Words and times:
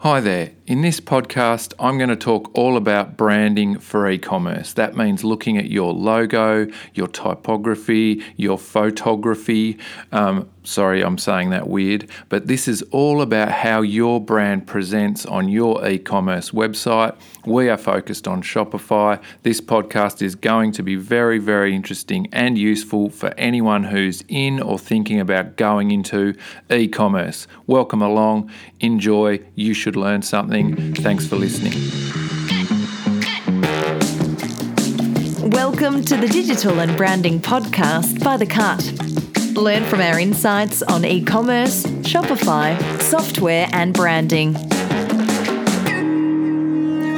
Hi 0.00 0.20
there. 0.20 0.52
In 0.68 0.82
this 0.82 1.00
podcast, 1.00 1.72
I'm 1.80 1.96
going 1.96 2.10
to 2.10 2.14
talk 2.16 2.50
all 2.52 2.76
about 2.76 3.16
branding 3.16 3.78
for 3.78 4.06
e 4.06 4.18
commerce. 4.18 4.74
That 4.74 4.94
means 4.94 5.24
looking 5.24 5.56
at 5.56 5.70
your 5.70 5.94
logo, 5.94 6.66
your 6.92 7.08
typography, 7.08 8.22
your 8.36 8.58
photography. 8.58 9.78
Um, 10.12 10.46
sorry, 10.64 11.02
I'm 11.02 11.16
saying 11.16 11.48
that 11.48 11.68
weird, 11.68 12.10
but 12.28 12.48
this 12.48 12.68
is 12.68 12.82
all 12.90 13.22
about 13.22 13.50
how 13.50 13.80
your 13.80 14.20
brand 14.20 14.66
presents 14.66 15.24
on 15.24 15.48
your 15.48 15.88
e 15.88 15.98
commerce 15.98 16.50
website. 16.50 17.16
We 17.46 17.70
are 17.70 17.78
focused 17.78 18.28
on 18.28 18.42
Shopify. 18.42 19.22
This 19.44 19.62
podcast 19.62 20.20
is 20.20 20.34
going 20.34 20.72
to 20.72 20.82
be 20.82 20.96
very, 20.96 21.38
very 21.38 21.74
interesting 21.74 22.28
and 22.30 22.58
useful 22.58 23.08
for 23.08 23.32
anyone 23.38 23.84
who's 23.84 24.22
in 24.28 24.60
or 24.60 24.78
thinking 24.78 25.18
about 25.18 25.56
going 25.56 25.92
into 25.92 26.34
e 26.70 26.88
commerce. 26.88 27.46
Welcome 27.66 28.02
along. 28.02 28.50
Enjoy. 28.80 29.40
You 29.54 29.72
should 29.72 29.96
learn 29.96 30.20
something. 30.20 30.57
Thanks 30.58 31.24
for 31.24 31.36
listening. 31.36 31.72
Welcome 35.50 36.02
to 36.04 36.16
the 36.16 36.26
Digital 36.26 36.80
and 36.80 36.96
Branding 36.96 37.38
Podcast 37.38 38.24
by 38.24 38.36
The 38.36 38.46
Cut. 38.46 38.82
Learn 39.56 39.84
from 39.84 40.00
our 40.00 40.18
insights 40.18 40.82
on 40.82 41.04
e 41.04 41.24
commerce, 41.24 41.84
Shopify, 42.02 42.76
software, 43.00 43.68
and 43.72 43.94
branding. 43.94 44.56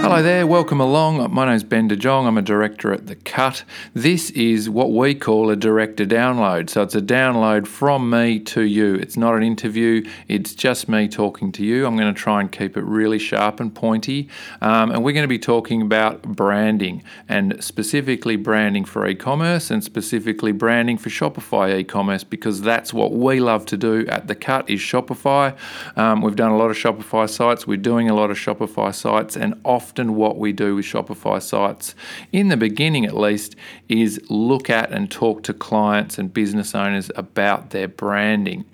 Hello 0.02 0.22
there, 0.22 0.46
welcome 0.46 0.80
along. 0.80 1.30
My 1.30 1.44
name 1.44 1.54
is 1.54 1.62
Ben 1.62 1.86
De 1.86 1.94
Jonge. 1.94 2.26
I'm 2.26 2.38
a 2.38 2.42
director 2.42 2.90
at 2.90 3.06
The 3.06 3.16
Cut. 3.16 3.64
This 3.92 4.30
is 4.30 4.70
what 4.70 4.92
we 4.92 5.14
call 5.14 5.50
a 5.50 5.56
director 5.56 6.06
download. 6.06 6.70
So 6.70 6.80
it's 6.80 6.94
a 6.94 7.02
download 7.02 7.66
from 7.66 8.08
me 8.08 8.40
to 8.40 8.62
you. 8.62 8.94
It's 8.94 9.18
not 9.18 9.34
an 9.34 9.42
interview, 9.42 10.08
it's 10.26 10.54
just 10.54 10.88
me 10.88 11.06
talking 11.06 11.52
to 11.52 11.62
you. 11.62 11.84
I'm 11.84 11.98
going 11.98 12.12
to 12.12 12.18
try 12.18 12.40
and 12.40 12.50
keep 12.50 12.78
it 12.78 12.84
really 12.84 13.18
sharp 13.18 13.60
and 13.60 13.74
pointy. 13.74 14.30
Um, 14.62 14.90
and 14.90 15.04
we're 15.04 15.12
going 15.12 15.24
to 15.24 15.28
be 15.28 15.38
talking 15.38 15.82
about 15.82 16.22
branding 16.22 17.02
and 17.28 17.62
specifically 17.62 18.36
branding 18.36 18.86
for 18.86 19.06
e 19.06 19.14
commerce 19.14 19.70
and 19.70 19.84
specifically 19.84 20.52
branding 20.52 20.96
for 20.96 21.10
Shopify 21.10 21.78
e 21.78 21.84
commerce 21.84 22.24
because 22.24 22.62
that's 22.62 22.94
what 22.94 23.12
we 23.12 23.38
love 23.38 23.66
to 23.66 23.76
do 23.76 24.06
at 24.06 24.28
The 24.28 24.34
Cut 24.34 24.70
is 24.70 24.80
Shopify. 24.80 25.54
Um, 25.96 26.22
we've 26.22 26.36
done 26.36 26.52
a 26.52 26.56
lot 26.56 26.70
of 26.70 26.78
Shopify 26.78 27.28
sites, 27.28 27.66
we're 27.66 27.76
doing 27.76 28.08
a 28.08 28.14
lot 28.14 28.30
of 28.30 28.38
Shopify 28.38 28.94
sites, 28.94 29.36
and 29.36 29.60
often 29.62 29.89
often 29.90 30.14
what 30.14 30.38
we 30.38 30.52
do 30.52 30.76
with 30.76 30.84
Shopify 30.84 31.42
sites, 31.42 31.96
in 32.30 32.46
the 32.46 32.56
beginning 32.56 33.04
at 33.04 33.16
least, 33.16 33.56
is 33.88 34.20
look 34.30 34.70
at 34.70 34.92
and 34.92 35.10
talk 35.10 35.42
to 35.42 35.52
clients 35.52 36.16
and 36.16 36.32
business 36.32 36.76
owners 36.76 37.10
about 37.16 37.70
their 37.70 37.88
branding. 37.88 38.64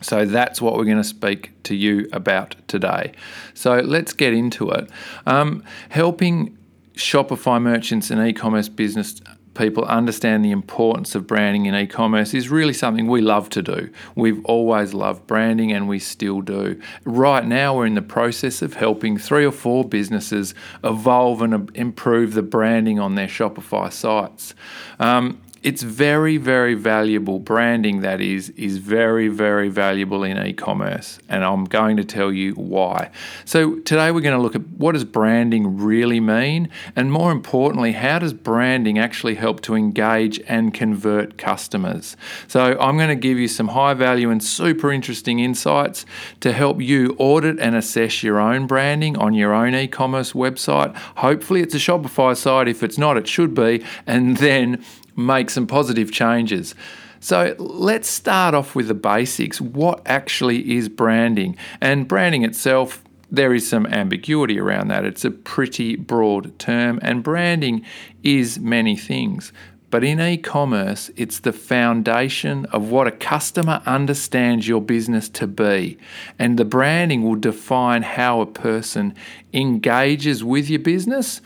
So 0.00 0.24
that's 0.24 0.62
what 0.62 0.76
we're 0.76 0.84
going 0.84 0.98
to 0.98 1.02
speak 1.02 1.50
to 1.64 1.74
you 1.74 2.08
about 2.12 2.54
today. 2.68 3.14
So 3.52 3.80
let's 3.80 4.12
get 4.12 4.32
into 4.32 4.70
it. 4.70 4.88
Um, 5.26 5.64
helping 5.88 6.56
Shopify 6.94 7.60
merchants 7.60 8.12
and 8.12 8.24
e 8.24 8.32
commerce 8.32 8.68
business 8.68 9.20
people 9.54 9.84
understand 9.84 10.44
the 10.44 10.50
importance 10.50 11.14
of 11.14 11.26
branding 11.26 11.66
in 11.66 11.74
e 11.74 11.86
commerce 11.86 12.34
is 12.34 12.48
really 12.48 12.72
something 12.72 13.06
we 13.06 13.20
love 13.20 13.48
to 13.50 13.62
do. 13.62 13.90
We've 14.14 14.44
always 14.44 14.94
loved 14.94 15.26
branding 15.26 15.72
and 15.72 15.88
we 15.88 15.98
still 15.98 16.40
do. 16.40 16.80
Right 17.04 17.46
now, 17.46 17.76
we're 17.76 17.86
in 17.86 17.94
the 17.94 18.02
process 18.02 18.62
of 18.62 18.74
helping 18.74 19.16
three 19.16 19.44
or 19.44 19.52
four 19.52 19.84
businesses 19.84 20.54
evolve 20.82 21.42
and 21.42 21.70
improve 21.76 22.34
the 22.34 22.42
branding 22.42 22.98
on 22.98 23.14
their 23.14 23.28
Shopify 23.28 23.92
sites. 23.92 24.54
Um, 24.98 25.40
it's 25.64 25.82
very, 25.82 26.36
very 26.36 26.74
valuable. 26.74 27.38
Branding, 27.38 28.02
that 28.02 28.20
is, 28.20 28.50
is 28.50 28.76
very, 28.76 29.28
very 29.28 29.70
valuable 29.70 30.22
in 30.22 30.36
e 30.46 30.52
commerce. 30.52 31.18
And 31.30 31.42
I'm 31.42 31.64
going 31.64 31.96
to 31.96 32.04
tell 32.04 32.30
you 32.30 32.52
why. 32.52 33.10
So, 33.46 33.76
today 33.80 34.10
we're 34.10 34.20
going 34.20 34.36
to 34.36 34.42
look 34.42 34.54
at 34.54 34.68
what 34.68 34.92
does 34.92 35.04
branding 35.04 35.78
really 35.78 36.20
mean? 36.20 36.68
And 36.94 37.10
more 37.10 37.32
importantly, 37.32 37.92
how 37.92 38.18
does 38.18 38.34
branding 38.34 38.98
actually 38.98 39.36
help 39.36 39.62
to 39.62 39.74
engage 39.74 40.38
and 40.46 40.74
convert 40.74 41.38
customers? 41.38 42.14
So, 42.46 42.78
I'm 42.78 42.98
going 42.98 43.08
to 43.08 43.16
give 43.16 43.38
you 43.38 43.48
some 43.48 43.68
high 43.68 43.94
value 43.94 44.28
and 44.28 44.44
super 44.44 44.92
interesting 44.92 45.38
insights 45.38 46.04
to 46.40 46.52
help 46.52 46.82
you 46.82 47.16
audit 47.18 47.58
and 47.58 47.74
assess 47.74 48.22
your 48.22 48.38
own 48.38 48.66
branding 48.66 49.16
on 49.16 49.32
your 49.32 49.54
own 49.54 49.74
e 49.74 49.88
commerce 49.88 50.34
website. 50.34 50.94
Hopefully, 51.16 51.62
it's 51.62 51.74
a 51.74 51.78
Shopify 51.78 52.36
site. 52.36 52.68
If 52.68 52.82
it's 52.82 52.98
not, 52.98 53.16
it 53.16 53.26
should 53.26 53.54
be. 53.54 53.82
And 54.06 54.36
then 54.36 54.84
make 55.16 55.50
some 55.50 55.66
positive 55.66 56.12
changes. 56.12 56.74
So 57.20 57.54
let's 57.58 58.08
start 58.08 58.54
off 58.54 58.74
with 58.74 58.88
the 58.88 58.94
basics. 58.94 59.60
What 59.60 60.02
actually 60.04 60.76
is 60.76 60.88
branding? 60.88 61.56
And 61.80 62.06
branding 62.06 62.44
itself, 62.44 63.02
there 63.30 63.54
is 63.54 63.68
some 63.68 63.86
ambiguity 63.86 64.60
around 64.60 64.88
that. 64.88 65.04
It's 65.04 65.24
a 65.24 65.30
pretty 65.30 65.96
broad 65.96 66.58
term, 66.58 66.98
and 67.02 67.22
branding 67.22 67.84
is 68.22 68.58
many 68.58 68.96
things. 68.96 69.52
But 69.90 70.02
in 70.02 70.20
e 70.20 70.36
commerce, 70.36 71.10
it's 71.16 71.38
the 71.38 71.52
foundation 71.52 72.66
of 72.66 72.90
what 72.90 73.06
a 73.06 73.12
customer 73.12 73.80
understands 73.86 74.66
your 74.66 74.80
business 74.80 75.28
to 75.30 75.46
be. 75.46 75.98
And 76.36 76.58
the 76.58 76.64
branding 76.64 77.22
will 77.22 77.36
define 77.36 78.02
how 78.02 78.40
a 78.40 78.46
person 78.46 79.14
engages 79.52 80.42
with 80.42 80.68
your 80.68 80.80
business 80.80 81.40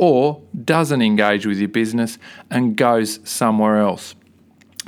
or 0.00 0.40
doesn't 0.64 1.02
engage 1.02 1.44
with 1.44 1.58
your 1.58 1.68
business 1.68 2.16
and 2.50 2.74
goes 2.74 3.20
somewhere 3.22 3.76
else. 3.76 4.14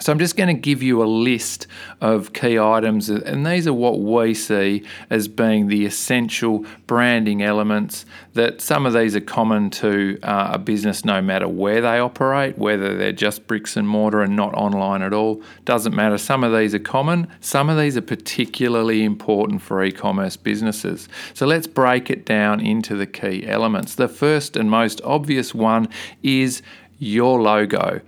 So 0.02 0.10
I'm 0.10 0.18
just 0.18 0.36
going 0.36 0.48
to 0.48 0.60
give 0.60 0.82
you 0.82 1.00
a 1.00 1.06
list 1.06 1.68
of 2.00 2.32
key 2.32 2.58
items, 2.58 3.08
and 3.08 3.46
these 3.46 3.68
are 3.68 3.72
what 3.72 4.00
we 4.00 4.34
see 4.34 4.84
as 5.10 5.28
being 5.28 5.68
the 5.68 5.86
essential 5.86 6.66
branding 6.88 7.40
elements. 7.40 8.04
That 8.34 8.60
some 8.60 8.84
of 8.84 8.94
these 8.94 9.14
are 9.14 9.20
common 9.20 9.70
to 9.70 10.18
uh, 10.24 10.50
a 10.54 10.58
business, 10.58 11.04
no 11.04 11.22
matter 11.22 11.46
where 11.46 11.80
they 11.80 12.00
operate, 12.00 12.58
whether 12.58 12.96
they're 12.96 13.12
just 13.12 13.46
bricks 13.46 13.76
and 13.76 13.86
mortar 13.86 14.22
and 14.22 14.34
not 14.34 14.52
online 14.54 15.02
at 15.02 15.12
all, 15.12 15.40
doesn't 15.66 15.94
matter. 15.94 16.18
Some 16.18 16.42
of 16.42 16.52
these 16.52 16.74
are 16.74 16.80
common. 16.80 17.28
Some 17.40 17.70
of 17.70 17.78
these 17.78 17.96
are 17.96 18.02
particularly 18.02 19.04
important 19.04 19.62
for 19.62 19.84
e-commerce 19.84 20.36
businesses. 20.36 21.08
So 21.32 21.46
let's 21.46 21.68
break 21.68 22.10
it 22.10 22.26
down 22.26 22.58
into 22.58 22.96
the 22.96 23.06
key 23.06 23.46
elements. 23.46 23.94
The 23.94 24.08
first 24.08 24.56
and 24.56 24.68
most 24.68 25.00
obvious 25.04 25.54
one 25.54 25.88
is 26.24 26.60
your 26.98 27.40
logo. 27.40 28.00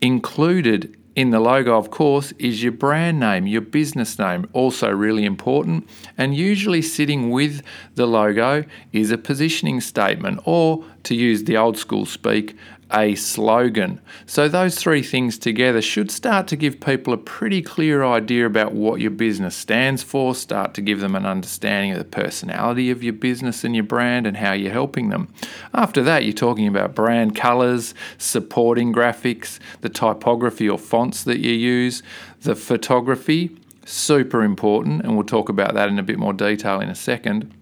Included 0.00 0.96
in 1.16 1.30
the 1.30 1.40
logo, 1.40 1.76
of 1.76 1.90
course, 1.90 2.32
is 2.38 2.62
your 2.62 2.70
brand 2.70 3.18
name, 3.18 3.48
your 3.48 3.60
business 3.60 4.20
name, 4.20 4.48
also 4.52 4.88
really 4.88 5.24
important. 5.24 5.88
And 6.16 6.36
usually 6.36 6.80
sitting 6.80 7.30
with 7.30 7.62
the 7.96 8.06
logo 8.06 8.64
is 8.92 9.10
a 9.10 9.18
positioning 9.18 9.80
statement, 9.80 10.40
or 10.44 10.84
to 11.02 11.16
use 11.16 11.42
the 11.42 11.56
old 11.56 11.76
school 11.76 12.06
speak, 12.06 12.56
a 12.92 13.14
slogan. 13.14 14.00
So, 14.26 14.48
those 14.48 14.76
three 14.76 15.02
things 15.02 15.38
together 15.38 15.82
should 15.82 16.10
start 16.10 16.46
to 16.48 16.56
give 16.56 16.80
people 16.80 17.12
a 17.12 17.18
pretty 17.18 17.62
clear 17.62 18.04
idea 18.04 18.46
about 18.46 18.72
what 18.72 19.00
your 19.00 19.10
business 19.10 19.54
stands 19.54 20.02
for, 20.02 20.34
start 20.34 20.74
to 20.74 20.80
give 20.80 21.00
them 21.00 21.14
an 21.14 21.26
understanding 21.26 21.92
of 21.92 21.98
the 21.98 22.04
personality 22.04 22.90
of 22.90 23.02
your 23.02 23.12
business 23.12 23.64
and 23.64 23.74
your 23.74 23.84
brand 23.84 24.26
and 24.26 24.36
how 24.36 24.52
you're 24.52 24.72
helping 24.72 25.10
them. 25.10 25.32
After 25.74 26.02
that, 26.02 26.24
you're 26.24 26.32
talking 26.32 26.66
about 26.66 26.94
brand 26.94 27.36
colors, 27.36 27.94
supporting 28.16 28.92
graphics, 28.92 29.58
the 29.80 29.88
typography 29.88 30.68
or 30.68 30.78
fonts 30.78 31.24
that 31.24 31.38
you 31.38 31.52
use, 31.52 32.02
the 32.42 32.54
photography. 32.54 33.56
Super 33.84 34.42
important, 34.42 35.02
and 35.02 35.14
we'll 35.14 35.24
talk 35.24 35.48
about 35.48 35.72
that 35.72 35.88
in 35.88 35.98
a 35.98 36.02
bit 36.02 36.18
more 36.18 36.34
detail 36.34 36.78
in 36.80 36.90
a 36.90 36.94
second 36.94 37.54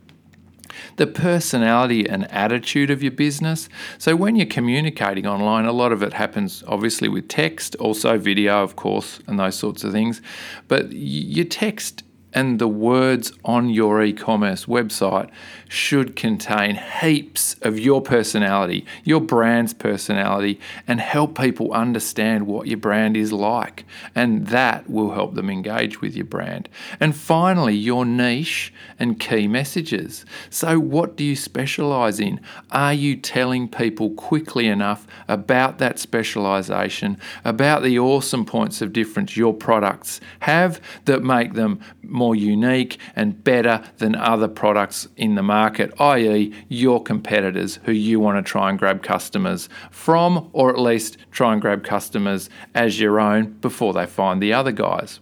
the 0.96 1.06
personality 1.06 2.08
and 2.08 2.30
attitude 2.30 2.90
of 2.90 3.02
your 3.02 3.12
business. 3.12 3.68
So, 3.98 4.16
when 4.16 4.36
you're 4.36 4.46
communicating 4.46 5.26
online, 5.26 5.64
a 5.64 5.72
lot 5.72 5.92
of 5.92 6.02
it 6.02 6.12
happens 6.12 6.62
obviously 6.66 7.08
with 7.08 7.28
text, 7.28 7.76
also 7.76 8.18
video, 8.18 8.62
of 8.62 8.76
course, 8.76 9.20
and 9.26 9.38
those 9.38 9.56
sorts 9.56 9.84
of 9.84 9.92
things. 9.92 10.22
But 10.68 10.92
your 10.92 11.44
text 11.46 12.02
and 12.36 12.58
the 12.58 12.68
words 12.68 13.32
on 13.46 13.70
your 13.70 14.02
e 14.02 14.12
commerce 14.12 14.66
website 14.66 15.30
should 15.70 16.14
contain 16.14 16.76
heaps 16.76 17.56
of 17.62 17.78
your 17.78 18.02
personality, 18.02 18.84
your 19.04 19.22
brand's 19.22 19.72
personality, 19.72 20.60
and 20.86 21.00
help 21.00 21.36
people 21.36 21.72
understand 21.72 22.46
what 22.46 22.66
your 22.66 22.76
brand 22.76 23.16
is 23.16 23.32
like. 23.32 23.86
And 24.14 24.48
that 24.48 24.88
will 24.88 25.12
help 25.12 25.34
them 25.34 25.48
engage 25.48 26.02
with 26.02 26.14
your 26.14 26.26
brand. 26.26 26.68
And 27.00 27.16
finally, 27.16 27.74
your 27.74 28.04
niche 28.04 28.70
and 28.98 29.18
key 29.18 29.48
messages. 29.48 30.26
So, 30.50 30.78
what 30.78 31.16
do 31.16 31.24
you 31.24 31.36
specialize 31.36 32.20
in? 32.20 32.38
Are 32.70 32.92
you 32.92 33.16
telling 33.16 33.66
people 33.66 34.10
quickly 34.10 34.66
enough 34.66 35.06
about 35.26 35.78
that 35.78 35.98
specialization, 35.98 37.16
about 37.46 37.82
the 37.82 37.98
awesome 37.98 38.44
points 38.44 38.82
of 38.82 38.92
difference 38.92 39.38
your 39.38 39.54
products 39.54 40.20
have 40.40 40.82
that 41.06 41.22
make 41.22 41.54
them 41.54 41.80
more? 42.02 42.25
More 42.26 42.34
unique 42.34 42.98
and 43.14 43.44
better 43.44 43.80
than 43.98 44.16
other 44.16 44.48
products 44.48 45.06
in 45.16 45.36
the 45.36 45.42
market, 45.44 45.92
i.e., 46.00 46.52
your 46.68 47.00
competitors 47.00 47.78
who 47.84 47.92
you 47.92 48.18
want 48.18 48.36
to 48.36 48.50
try 48.50 48.68
and 48.68 48.80
grab 48.80 49.00
customers 49.00 49.68
from, 49.92 50.50
or 50.52 50.68
at 50.68 50.78
least 50.78 51.18
try 51.30 51.52
and 51.52 51.62
grab 51.62 51.84
customers 51.84 52.50
as 52.74 52.98
your 52.98 53.20
own 53.20 53.52
before 53.60 53.92
they 53.92 54.06
find 54.06 54.42
the 54.42 54.52
other 54.52 54.72
guys. 54.72 55.20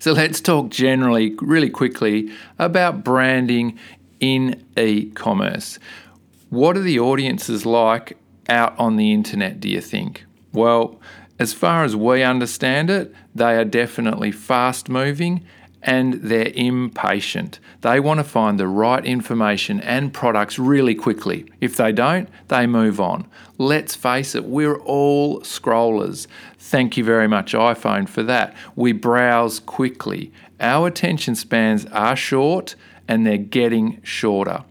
So 0.00 0.10
let's 0.10 0.40
talk 0.40 0.70
generally, 0.70 1.36
really 1.40 1.70
quickly, 1.70 2.32
about 2.58 3.04
branding 3.04 3.78
in 4.18 4.64
e 4.76 5.10
commerce. 5.10 5.78
What 6.50 6.76
are 6.76 6.82
the 6.82 6.98
audiences 6.98 7.64
like 7.64 8.18
out 8.48 8.76
on 8.76 8.96
the 8.96 9.12
internet, 9.12 9.60
do 9.60 9.68
you 9.68 9.80
think? 9.80 10.24
Well, 10.52 11.00
as 11.38 11.52
far 11.52 11.84
as 11.84 11.94
we 11.94 12.24
understand 12.24 12.90
it, 12.90 13.14
they 13.34 13.54
are 13.56 13.64
definitely 13.64 14.32
fast 14.32 14.88
moving 14.88 15.44
and 15.86 16.14
they're 16.14 16.52
impatient. 16.54 17.60
They 17.82 18.00
want 18.00 18.18
to 18.18 18.24
find 18.24 18.58
the 18.58 18.66
right 18.66 19.04
information 19.06 19.80
and 19.80 20.12
products 20.12 20.58
really 20.58 20.96
quickly. 20.96 21.46
If 21.60 21.76
they 21.76 21.92
don't, 21.92 22.28
they 22.48 22.66
move 22.66 23.00
on. 23.00 23.28
Let's 23.56 23.94
face 23.94 24.34
it, 24.34 24.44
we're 24.44 24.80
all 24.80 25.40
scrollers. 25.42 26.26
Thank 26.58 26.96
you 26.96 27.04
very 27.04 27.28
much, 27.28 27.52
iPhone, 27.52 28.08
for 28.08 28.24
that. 28.24 28.54
We 28.74 28.92
browse 28.92 29.60
quickly. 29.60 30.32
Our 30.58 30.88
attention 30.88 31.36
spans 31.36 31.86
are 31.86 32.16
short 32.16 32.74
and 33.06 33.24
they're 33.24 33.38
getting 33.38 34.02
shorter. 34.02 34.64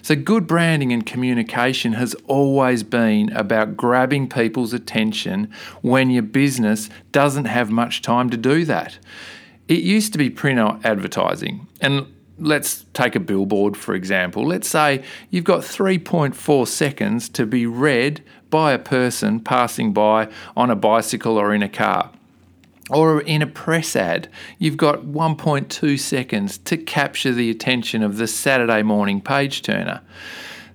So, 0.00 0.14
good 0.14 0.46
branding 0.46 0.92
and 0.92 1.04
communication 1.04 1.94
has 1.94 2.14
always 2.26 2.82
been 2.82 3.32
about 3.32 3.76
grabbing 3.76 4.28
people's 4.28 4.72
attention 4.72 5.52
when 5.80 6.10
your 6.10 6.22
business 6.22 6.88
doesn't 7.10 7.46
have 7.46 7.70
much 7.70 8.00
time 8.00 8.30
to 8.30 8.36
do 8.36 8.64
that. 8.66 8.98
It 9.68 9.80
used 9.80 10.12
to 10.12 10.18
be 10.18 10.30
print 10.30 10.84
advertising, 10.84 11.66
and 11.80 12.06
let's 12.38 12.84
take 12.94 13.14
a 13.14 13.20
billboard 13.20 13.76
for 13.76 13.94
example. 13.94 14.46
Let's 14.46 14.68
say 14.68 15.04
you've 15.30 15.44
got 15.44 15.60
3.4 15.60 16.66
seconds 16.66 17.28
to 17.30 17.46
be 17.46 17.66
read 17.66 18.22
by 18.50 18.72
a 18.72 18.78
person 18.78 19.40
passing 19.40 19.92
by 19.92 20.28
on 20.56 20.70
a 20.70 20.76
bicycle 20.76 21.38
or 21.38 21.54
in 21.54 21.62
a 21.62 21.68
car. 21.68 22.10
Or 22.90 23.22
in 23.22 23.40
a 23.40 23.46
press 23.46 23.96
ad, 23.96 24.28
you've 24.58 24.76
got 24.76 25.02
1.2 25.02 25.98
seconds 25.98 26.58
to 26.58 26.76
capture 26.76 27.32
the 27.32 27.48
attention 27.48 28.02
of 28.02 28.18
the 28.18 28.26
Saturday 28.26 28.82
morning 28.82 29.20
page 29.20 29.62
turner. 29.62 30.02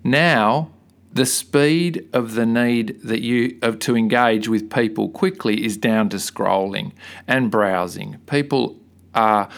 Now, 0.03 0.71
the 1.17 1.25
speed 1.25 2.07
of 2.13 2.35
the 2.35 2.45
need 2.45 3.01
that 3.01 3.21
you 3.21 3.57
of 3.63 3.79
to 3.79 3.97
engage 3.97 4.47
with 4.47 4.69
people 4.69 5.09
quickly 5.09 5.65
is 5.65 5.75
down 5.75 6.09
to 6.09 6.17
scrolling 6.17 6.91
and 7.27 7.49
browsing. 7.49 8.17
People 8.27 8.77
are 9.15 9.49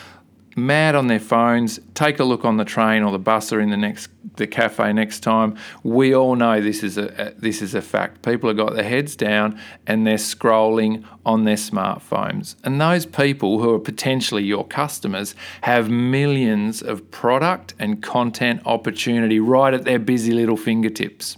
mad 0.55 0.95
on 0.95 1.07
their 1.07 1.19
phones. 1.19 1.77
Take 1.95 2.17
a 2.19 2.23
look 2.23 2.45
on 2.45 2.55
the 2.55 2.63
train 2.63 3.03
or 3.03 3.11
the 3.11 3.19
bus 3.19 3.51
or 3.51 3.59
in 3.59 3.71
the 3.71 3.77
next 3.77 4.09
the 4.37 4.47
cafe 4.47 4.93
next 4.93 5.19
time. 5.19 5.57
We 5.83 6.15
all 6.15 6.37
know 6.37 6.61
this 6.61 6.81
is 6.81 6.97
a, 6.97 7.33
this 7.37 7.61
is 7.61 7.75
a 7.75 7.81
fact. 7.81 8.21
People 8.21 8.49
have 8.49 8.55
got 8.55 8.73
their 8.73 8.85
heads 8.85 9.17
down 9.17 9.59
and 9.85 10.07
they're 10.07 10.15
scrolling 10.15 11.03
on 11.25 11.43
their 11.43 11.57
smartphones. 11.57 12.55
And 12.63 12.79
those 12.79 13.05
people 13.05 13.59
who 13.59 13.73
are 13.73 13.79
potentially 13.79 14.43
your 14.43 14.65
customers 14.65 15.35
have 15.61 15.89
millions 15.89 16.81
of 16.81 17.11
product 17.11 17.73
and 17.79 18.01
content 18.01 18.61
opportunity 18.65 19.41
right 19.41 19.73
at 19.73 19.83
their 19.83 19.99
busy 19.99 20.31
little 20.31 20.57
fingertips. 20.57 21.35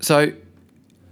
So 0.00 0.32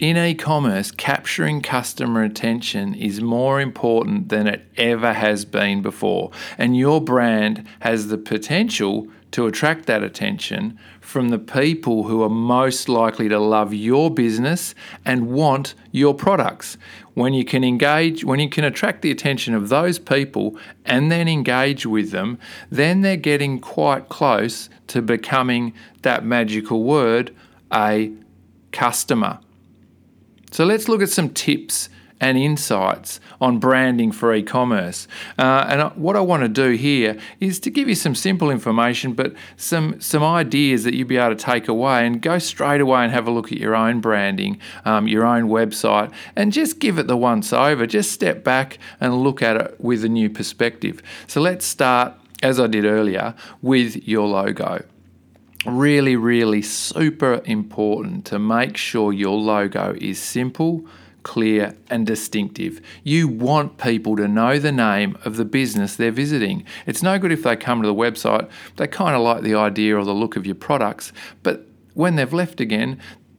in 0.02 0.16
e 0.16 0.34
commerce, 0.34 0.90
capturing 0.90 1.62
customer 1.62 2.24
attention 2.24 2.92
is 2.92 3.20
more 3.20 3.60
important 3.60 4.30
than 4.30 4.48
it 4.48 4.66
ever 4.76 5.12
has 5.12 5.44
been 5.44 5.80
before. 5.80 6.32
And 6.58 6.76
your 6.76 7.00
brand 7.00 7.64
has 7.80 8.08
the 8.08 8.18
potential 8.18 9.06
to 9.30 9.46
attract 9.46 9.86
that 9.86 10.02
attention 10.02 10.76
from 11.00 11.28
the 11.28 11.38
people 11.38 12.02
who 12.02 12.20
are 12.22 12.28
most 12.28 12.88
likely 12.88 13.28
to 13.28 13.38
love 13.38 13.72
your 13.72 14.10
business 14.10 14.74
and 15.04 15.28
want 15.28 15.74
your 15.92 16.14
products. 16.14 16.76
When 17.14 17.32
you 17.32 17.44
can 17.44 17.62
engage, 17.62 18.24
when 18.24 18.40
you 18.40 18.48
can 18.48 18.64
attract 18.64 19.02
the 19.02 19.10
attention 19.12 19.54
of 19.54 19.68
those 19.68 20.00
people 20.00 20.58
and 20.84 21.12
then 21.12 21.28
engage 21.28 21.86
with 21.86 22.10
them, 22.10 22.38
then 22.70 23.02
they're 23.02 23.16
getting 23.16 23.60
quite 23.60 24.08
close 24.08 24.68
to 24.88 25.00
becoming 25.00 25.74
that 26.02 26.24
magical 26.24 26.82
word, 26.82 27.34
a 27.72 28.12
customer. 28.72 29.38
So 30.50 30.64
let's 30.64 30.88
look 30.88 31.00
at 31.00 31.08
some 31.08 31.30
tips 31.30 31.88
and 32.22 32.38
insights 32.38 33.18
on 33.40 33.58
branding 33.58 34.12
for 34.12 34.32
e 34.32 34.42
commerce. 34.44 35.08
Uh, 35.36 35.66
and 35.68 35.96
what 35.96 36.14
I 36.14 36.20
want 36.20 36.44
to 36.44 36.48
do 36.48 36.70
here 36.70 37.18
is 37.40 37.58
to 37.60 37.70
give 37.70 37.88
you 37.88 37.96
some 37.96 38.14
simple 38.14 38.48
information, 38.48 39.12
but 39.12 39.34
some, 39.56 40.00
some 40.00 40.22
ideas 40.22 40.84
that 40.84 40.94
you'll 40.94 41.08
be 41.08 41.16
able 41.16 41.34
to 41.34 41.44
take 41.44 41.66
away 41.66 42.06
and 42.06 42.22
go 42.22 42.38
straight 42.38 42.80
away 42.80 43.02
and 43.02 43.12
have 43.12 43.26
a 43.26 43.30
look 43.32 43.50
at 43.50 43.58
your 43.58 43.74
own 43.74 44.00
branding, 44.00 44.60
um, 44.84 45.08
your 45.08 45.26
own 45.26 45.48
website, 45.48 46.12
and 46.36 46.52
just 46.52 46.78
give 46.78 46.96
it 46.96 47.08
the 47.08 47.16
once 47.16 47.52
over. 47.52 47.86
Just 47.88 48.12
step 48.12 48.44
back 48.44 48.78
and 49.00 49.22
look 49.24 49.42
at 49.42 49.56
it 49.56 49.74
with 49.80 50.04
a 50.04 50.08
new 50.08 50.30
perspective. 50.30 51.02
So 51.26 51.40
let's 51.40 51.66
start, 51.66 52.14
as 52.40 52.60
I 52.60 52.68
did 52.68 52.84
earlier, 52.84 53.34
with 53.62 54.06
your 54.06 54.28
logo 54.28 54.84
really, 55.66 56.16
really 56.16 56.62
super 56.62 57.42
important 57.44 58.24
to 58.26 58.38
make 58.38 58.76
sure 58.76 59.12
your 59.12 59.38
logo 59.38 59.94
is 60.00 60.20
simple, 60.20 60.84
clear, 61.22 61.76
and 61.88 62.06
distinctive. 62.06 62.80
You 63.04 63.28
want 63.28 63.78
people 63.78 64.16
to 64.16 64.26
know 64.26 64.58
the 64.58 64.72
name 64.72 65.16
of 65.24 65.36
the 65.36 65.44
business 65.44 65.96
they're 65.96 66.10
visiting. 66.10 66.64
It's 66.86 67.02
no 67.02 67.18
good 67.18 67.32
if 67.32 67.42
they 67.42 67.56
come 67.56 67.82
to 67.82 67.88
the 67.88 67.94
website, 67.94 68.50
they 68.76 68.86
kind 68.86 69.14
of 69.14 69.22
like 69.22 69.42
the 69.42 69.54
idea 69.54 69.96
or 69.96 70.04
the 70.04 70.14
look 70.14 70.36
of 70.36 70.46
your 70.46 70.54
products, 70.54 71.12
but 71.42 71.66
when 71.94 72.16
they've 72.16 72.32
left 72.32 72.60
again, 72.60 72.98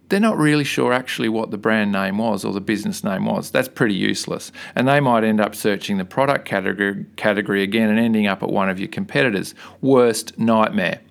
they're 0.10 0.20
not 0.20 0.38
really 0.38 0.64
sure 0.64 0.94
actually 0.94 1.30
what 1.30 1.50
the 1.50 1.58
brand 1.58 1.92
name 1.92 2.20
was 2.20 2.46
or 2.46 2.54
the 2.54 2.62
business 2.62 3.04
name 3.04 3.26
was. 3.26 3.50
That's 3.50 3.68
pretty 3.68 3.96
useless. 3.96 4.52
And 4.76 4.88
they 4.88 5.00
might 5.00 5.24
end 5.24 5.42
up 5.42 5.56
searching 5.56 5.98
the 5.98 6.06
product 6.06 6.46
category, 6.46 7.08
category 7.16 7.64
again 7.64 7.90
and 7.90 7.98
ending 7.98 8.28
up 8.28 8.44
at 8.44 8.50
one 8.50 8.70
of 8.70 8.80
your 8.80 8.90
competitors. 8.90 9.56
Worst 9.82 10.38
nightmare. 10.38 11.02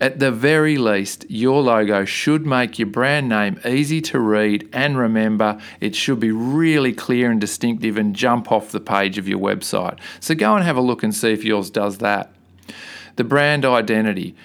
At 0.00 0.20
the 0.20 0.30
very 0.30 0.78
least, 0.78 1.26
your 1.28 1.60
logo 1.60 2.04
should 2.04 2.46
make 2.46 2.78
your 2.78 2.86
brand 2.86 3.28
name 3.28 3.58
easy 3.66 4.00
to 4.02 4.20
read 4.20 4.68
and 4.72 4.96
remember. 4.96 5.60
It 5.80 5.96
should 5.96 6.20
be 6.20 6.30
really 6.30 6.92
clear 6.92 7.32
and 7.32 7.40
distinctive 7.40 7.96
and 7.96 8.14
jump 8.14 8.52
off 8.52 8.70
the 8.70 8.80
page 8.80 9.18
of 9.18 9.26
your 9.26 9.40
website. 9.40 9.98
So 10.20 10.36
go 10.36 10.54
and 10.54 10.64
have 10.64 10.76
a 10.76 10.80
look 10.80 11.02
and 11.02 11.12
see 11.12 11.32
if 11.32 11.42
yours 11.42 11.68
does 11.68 11.98
that. 11.98 12.32
The 13.16 13.24
brand 13.24 13.64
identity. 13.64 14.36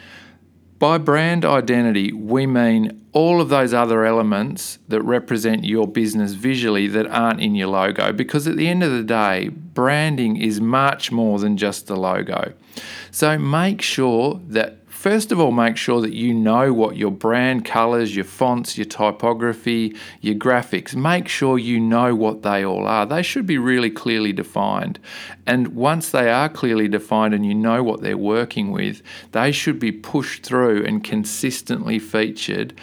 By 0.79 0.97
brand 0.97 1.45
identity, 1.45 2.11
we 2.11 2.47
mean 2.47 3.05
all 3.13 3.39
of 3.39 3.49
those 3.49 3.75
other 3.75 4.05
elements 4.05 4.79
that 4.87 5.01
represent 5.03 5.63
your 5.63 5.87
business 5.87 6.33
visually 6.33 6.87
that 6.87 7.05
aren't 7.07 7.39
in 7.39 7.53
your 7.53 7.67
logo. 7.67 8.11
Because 8.11 8.47
at 8.47 8.57
the 8.57 8.67
end 8.67 8.83
of 8.83 8.91
the 8.91 9.03
day, 9.03 9.49
branding 9.49 10.35
is 10.35 10.59
much 10.59 11.11
more 11.11 11.37
than 11.37 11.57
just 11.57 11.85
the 11.85 11.95
logo. 11.95 12.53
So 13.11 13.37
make 13.37 13.83
sure 13.83 14.41
that 14.47 14.82
First 15.03 15.33
of 15.33 15.39
all, 15.41 15.51
make 15.51 15.75
sure 15.75 15.99
that 15.99 16.13
you 16.13 16.33
know 16.33 16.71
what 16.71 16.95
your 16.95 17.11
brand 17.11 17.65
colors, 17.65 18.15
your 18.15 18.23
fonts, 18.23 18.77
your 18.77 18.85
typography, 18.85 19.97
your 20.21 20.35
graphics, 20.35 20.95
make 20.95 21.27
sure 21.27 21.59
you 21.59 21.77
know 21.77 22.15
what 22.15 22.41
they 22.41 22.63
all 22.63 22.87
are. 22.87 23.05
They 23.05 23.21
should 23.21 23.45
be 23.45 23.57
really 23.57 23.89
clearly 23.89 24.31
defined. 24.31 24.99
And 25.45 25.75
once 25.75 26.09
they 26.09 26.31
are 26.31 26.47
clearly 26.47 26.87
defined 26.87 27.33
and 27.33 27.45
you 27.45 27.53
know 27.53 27.83
what 27.83 27.99
they're 27.99 28.17
working 28.17 28.71
with, 28.71 29.03
they 29.33 29.51
should 29.51 29.77
be 29.77 29.91
pushed 29.91 30.43
through 30.43 30.85
and 30.85 31.03
consistently 31.03 31.99
featured 31.99 32.73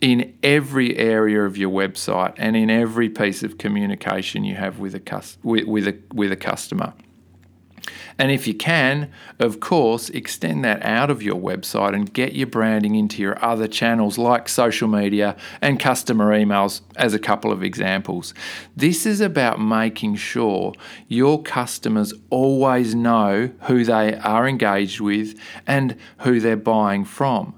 in 0.00 0.32
every 0.42 0.96
area 0.96 1.42
of 1.42 1.58
your 1.58 1.70
website 1.70 2.32
and 2.38 2.56
in 2.56 2.70
every 2.70 3.10
piece 3.10 3.42
of 3.42 3.58
communication 3.58 4.44
you 4.44 4.54
have 4.54 4.78
with 4.78 4.94
a, 4.94 5.36
with, 5.42 5.66
with 5.66 5.86
a, 5.86 5.98
with 6.14 6.32
a 6.32 6.36
customer. 6.36 6.94
And 8.18 8.30
if 8.30 8.46
you 8.46 8.54
can, 8.54 9.10
of 9.38 9.60
course, 9.60 10.10
extend 10.10 10.64
that 10.64 10.82
out 10.84 11.10
of 11.10 11.22
your 11.22 11.36
website 11.36 11.94
and 11.94 12.12
get 12.12 12.34
your 12.34 12.46
branding 12.46 12.94
into 12.94 13.22
your 13.22 13.42
other 13.44 13.66
channels 13.66 14.18
like 14.18 14.48
social 14.48 14.88
media 14.88 15.36
and 15.60 15.80
customer 15.80 16.32
emails, 16.32 16.80
as 16.96 17.14
a 17.14 17.18
couple 17.18 17.50
of 17.50 17.62
examples. 17.62 18.34
This 18.76 19.06
is 19.06 19.20
about 19.20 19.60
making 19.60 20.16
sure 20.16 20.74
your 21.08 21.42
customers 21.42 22.12
always 22.28 22.94
know 22.94 23.50
who 23.62 23.84
they 23.84 24.14
are 24.16 24.46
engaged 24.46 25.00
with 25.00 25.38
and 25.66 25.96
who 26.18 26.40
they're 26.40 26.56
buying 26.56 27.04
from. 27.04 27.54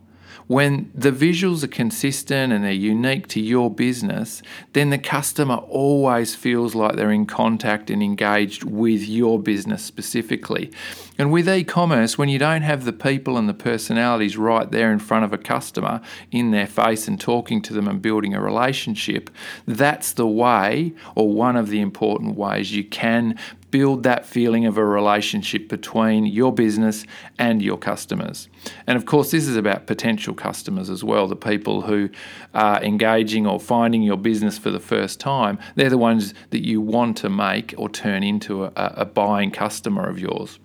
When 0.52 0.90
the 0.94 1.12
visuals 1.12 1.64
are 1.64 1.66
consistent 1.68 2.52
and 2.52 2.62
they're 2.62 2.72
unique 2.72 3.26
to 3.28 3.40
your 3.40 3.70
business, 3.70 4.42
then 4.74 4.90
the 4.90 4.98
customer 4.98 5.54
always 5.54 6.34
feels 6.34 6.74
like 6.74 6.94
they're 6.94 7.10
in 7.10 7.24
contact 7.24 7.88
and 7.88 8.02
engaged 8.02 8.62
with 8.62 9.00
your 9.08 9.40
business 9.40 9.82
specifically. 9.82 10.70
And 11.18 11.30
with 11.30 11.46
e 11.46 11.62
commerce, 11.62 12.16
when 12.16 12.30
you 12.30 12.38
don't 12.38 12.62
have 12.62 12.84
the 12.84 12.92
people 12.92 13.36
and 13.36 13.46
the 13.46 13.54
personalities 13.54 14.38
right 14.38 14.70
there 14.70 14.90
in 14.90 14.98
front 14.98 15.26
of 15.26 15.32
a 15.32 15.38
customer 15.38 16.00
in 16.30 16.52
their 16.52 16.66
face 16.66 17.06
and 17.06 17.20
talking 17.20 17.60
to 17.62 17.74
them 17.74 17.86
and 17.86 18.00
building 18.00 18.34
a 18.34 18.40
relationship, 18.40 19.28
that's 19.66 20.12
the 20.12 20.26
way, 20.26 20.94
or 21.14 21.30
one 21.30 21.56
of 21.56 21.68
the 21.68 21.80
important 21.80 22.34
ways, 22.34 22.74
you 22.74 22.82
can 22.82 23.38
build 23.70 24.02
that 24.04 24.24
feeling 24.24 24.64
of 24.66 24.76
a 24.78 24.84
relationship 24.84 25.68
between 25.68 26.26
your 26.26 26.52
business 26.52 27.04
and 27.38 27.62
your 27.62 27.78
customers. 27.78 28.48
And 28.86 28.96
of 28.96 29.04
course, 29.06 29.30
this 29.30 29.48
is 29.48 29.56
about 29.56 29.86
potential 29.86 30.34
customers 30.34 30.88
as 30.88 31.04
well, 31.04 31.26
the 31.26 31.36
people 31.36 31.82
who 31.82 32.08
are 32.54 32.82
engaging 32.82 33.46
or 33.46 33.60
finding 33.60 34.02
your 34.02 34.18
business 34.18 34.58
for 34.58 34.70
the 34.70 34.80
first 34.80 35.20
time. 35.20 35.58
They're 35.74 35.90
the 35.90 35.98
ones 35.98 36.32
that 36.50 36.66
you 36.66 36.80
want 36.80 37.16
to 37.18 37.28
make 37.28 37.74
or 37.76 37.88
turn 37.88 38.22
into 38.22 38.64
a, 38.64 38.72
a 38.76 39.04
buying 39.04 39.50
customer 39.50 40.08
of 40.08 40.18
yours. 40.18 40.58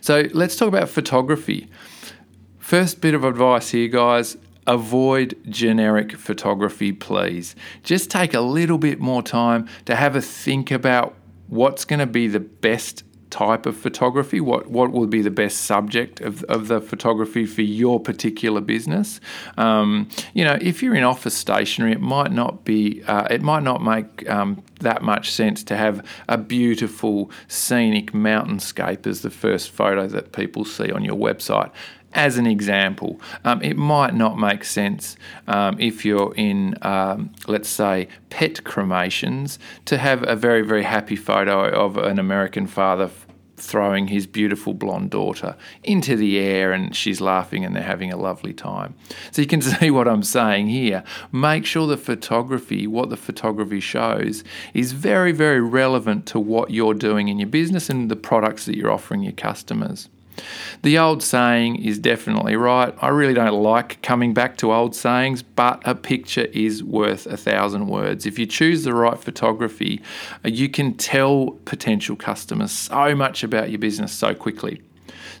So 0.00 0.28
let's 0.32 0.56
talk 0.56 0.68
about 0.68 0.88
photography. 0.88 1.68
First 2.58 3.00
bit 3.00 3.14
of 3.14 3.24
advice 3.24 3.70
here, 3.70 3.88
guys 3.88 4.36
avoid 4.68 5.34
generic 5.48 6.14
photography, 6.14 6.92
please. 6.92 7.56
Just 7.82 8.10
take 8.10 8.34
a 8.34 8.40
little 8.40 8.76
bit 8.76 9.00
more 9.00 9.22
time 9.22 9.66
to 9.86 9.96
have 9.96 10.14
a 10.14 10.20
think 10.20 10.70
about 10.70 11.14
what's 11.48 11.86
going 11.86 12.00
to 12.00 12.06
be 12.06 12.28
the 12.28 12.40
best 12.40 13.02
type 13.30 13.66
of 13.66 13.76
photography, 13.76 14.40
what, 14.40 14.70
what 14.70 14.92
will 14.92 15.06
be 15.06 15.22
the 15.22 15.30
best 15.30 15.62
subject 15.62 16.20
of, 16.20 16.42
of 16.44 16.68
the 16.68 16.80
photography 16.80 17.44
for 17.44 17.62
your 17.62 18.00
particular 18.00 18.60
business. 18.60 19.20
Um, 19.56 20.08
you 20.34 20.44
know, 20.44 20.58
if 20.60 20.82
you're 20.82 20.94
in 20.94 21.04
office 21.04 21.34
stationery, 21.34 21.92
it 21.92 22.00
might 22.00 22.32
not 22.32 22.64
be, 22.64 23.02
uh, 23.04 23.26
it 23.30 23.42
might 23.42 23.62
not 23.62 23.82
make 23.82 24.28
um, 24.28 24.62
that 24.80 25.02
much 25.02 25.30
sense 25.30 25.62
to 25.64 25.76
have 25.76 26.04
a 26.28 26.38
beautiful 26.38 27.30
scenic 27.48 28.12
mountainscape 28.12 29.06
as 29.06 29.22
the 29.22 29.30
first 29.30 29.70
photo 29.70 30.06
that 30.06 30.32
people 30.32 30.64
see 30.64 30.90
on 30.90 31.04
your 31.04 31.16
website 31.16 31.70
as 32.14 32.38
an 32.38 32.46
example, 32.46 33.20
um, 33.44 33.60
it 33.62 33.76
might 33.76 34.14
not 34.14 34.38
make 34.38 34.64
sense 34.64 35.16
um, 35.46 35.78
if 35.78 36.04
you're 36.04 36.34
in, 36.36 36.74
um, 36.82 37.30
let's 37.46 37.68
say, 37.68 38.08
pet 38.30 38.64
cremations 38.64 39.58
to 39.84 39.98
have 39.98 40.26
a 40.26 40.34
very, 40.34 40.62
very 40.62 40.84
happy 40.84 41.16
photo 41.16 41.68
of 41.68 41.96
an 41.96 42.18
American 42.18 42.66
father 42.66 43.10
throwing 43.58 44.08
his 44.08 44.26
beautiful 44.26 44.72
blonde 44.72 45.10
daughter 45.10 45.56
into 45.82 46.16
the 46.16 46.38
air 46.38 46.72
and 46.72 46.94
she's 46.94 47.20
laughing 47.20 47.64
and 47.64 47.74
they're 47.74 47.82
having 47.82 48.12
a 48.12 48.16
lovely 48.16 48.52
time. 48.52 48.94
So 49.30 49.42
you 49.42 49.48
can 49.48 49.60
see 49.62 49.90
what 49.90 50.08
I'm 50.08 50.22
saying 50.22 50.68
here. 50.68 51.02
Make 51.32 51.66
sure 51.66 51.86
the 51.86 51.96
photography, 51.96 52.86
what 52.86 53.10
the 53.10 53.16
photography 53.16 53.80
shows, 53.80 54.44
is 54.74 54.92
very, 54.92 55.32
very 55.32 55.60
relevant 55.60 56.26
to 56.26 56.40
what 56.40 56.70
you're 56.70 56.94
doing 56.94 57.28
in 57.28 57.38
your 57.38 57.48
business 57.48 57.90
and 57.90 58.10
the 58.10 58.16
products 58.16 58.64
that 58.66 58.76
you're 58.76 58.92
offering 58.92 59.22
your 59.22 59.32
customers. 59.32 60.08
The 60.82 60.98
old 60.98 61.22
saying 61.22 61.82
is 61.82 61.98
definitely 61.98 62.56
right. 62.56 62.94
I 63.00 63.08
really 63.08 63.34
don't 63.34 63.62
like 63.62 64.00
coming 64.02 64.34
back 64.34 64.56
to 64.58 64.72
old 64.72 64.94
sayings, 64.94 65.42
but 65.42 65.82
a 65.84 65.94
picture 65.94 66.46
is 66.52 66.82
worth 66.82 67.26
a 67.26 67.36
thousand 67.36 67.88
words. 67.88 68.26
If 68.26 68.38
you 68.38 68.46
choose 68.46 68.84
the 68.84 68.94
right 68.94 69.18
photography, 69.18 70.00
uh, 70.44 70.48
you 70.48 70.68
can 70.68 70.94
tell 70.94 71.58
potential 71.64 72.16
customers 72.16 72.72
so 72.72 73.14
much 73.14 73.42
about 73.42 73.70
your 73.70 73.78
business 73.78 74.12
so 74.12 74.34
quickly. 74.34 74.80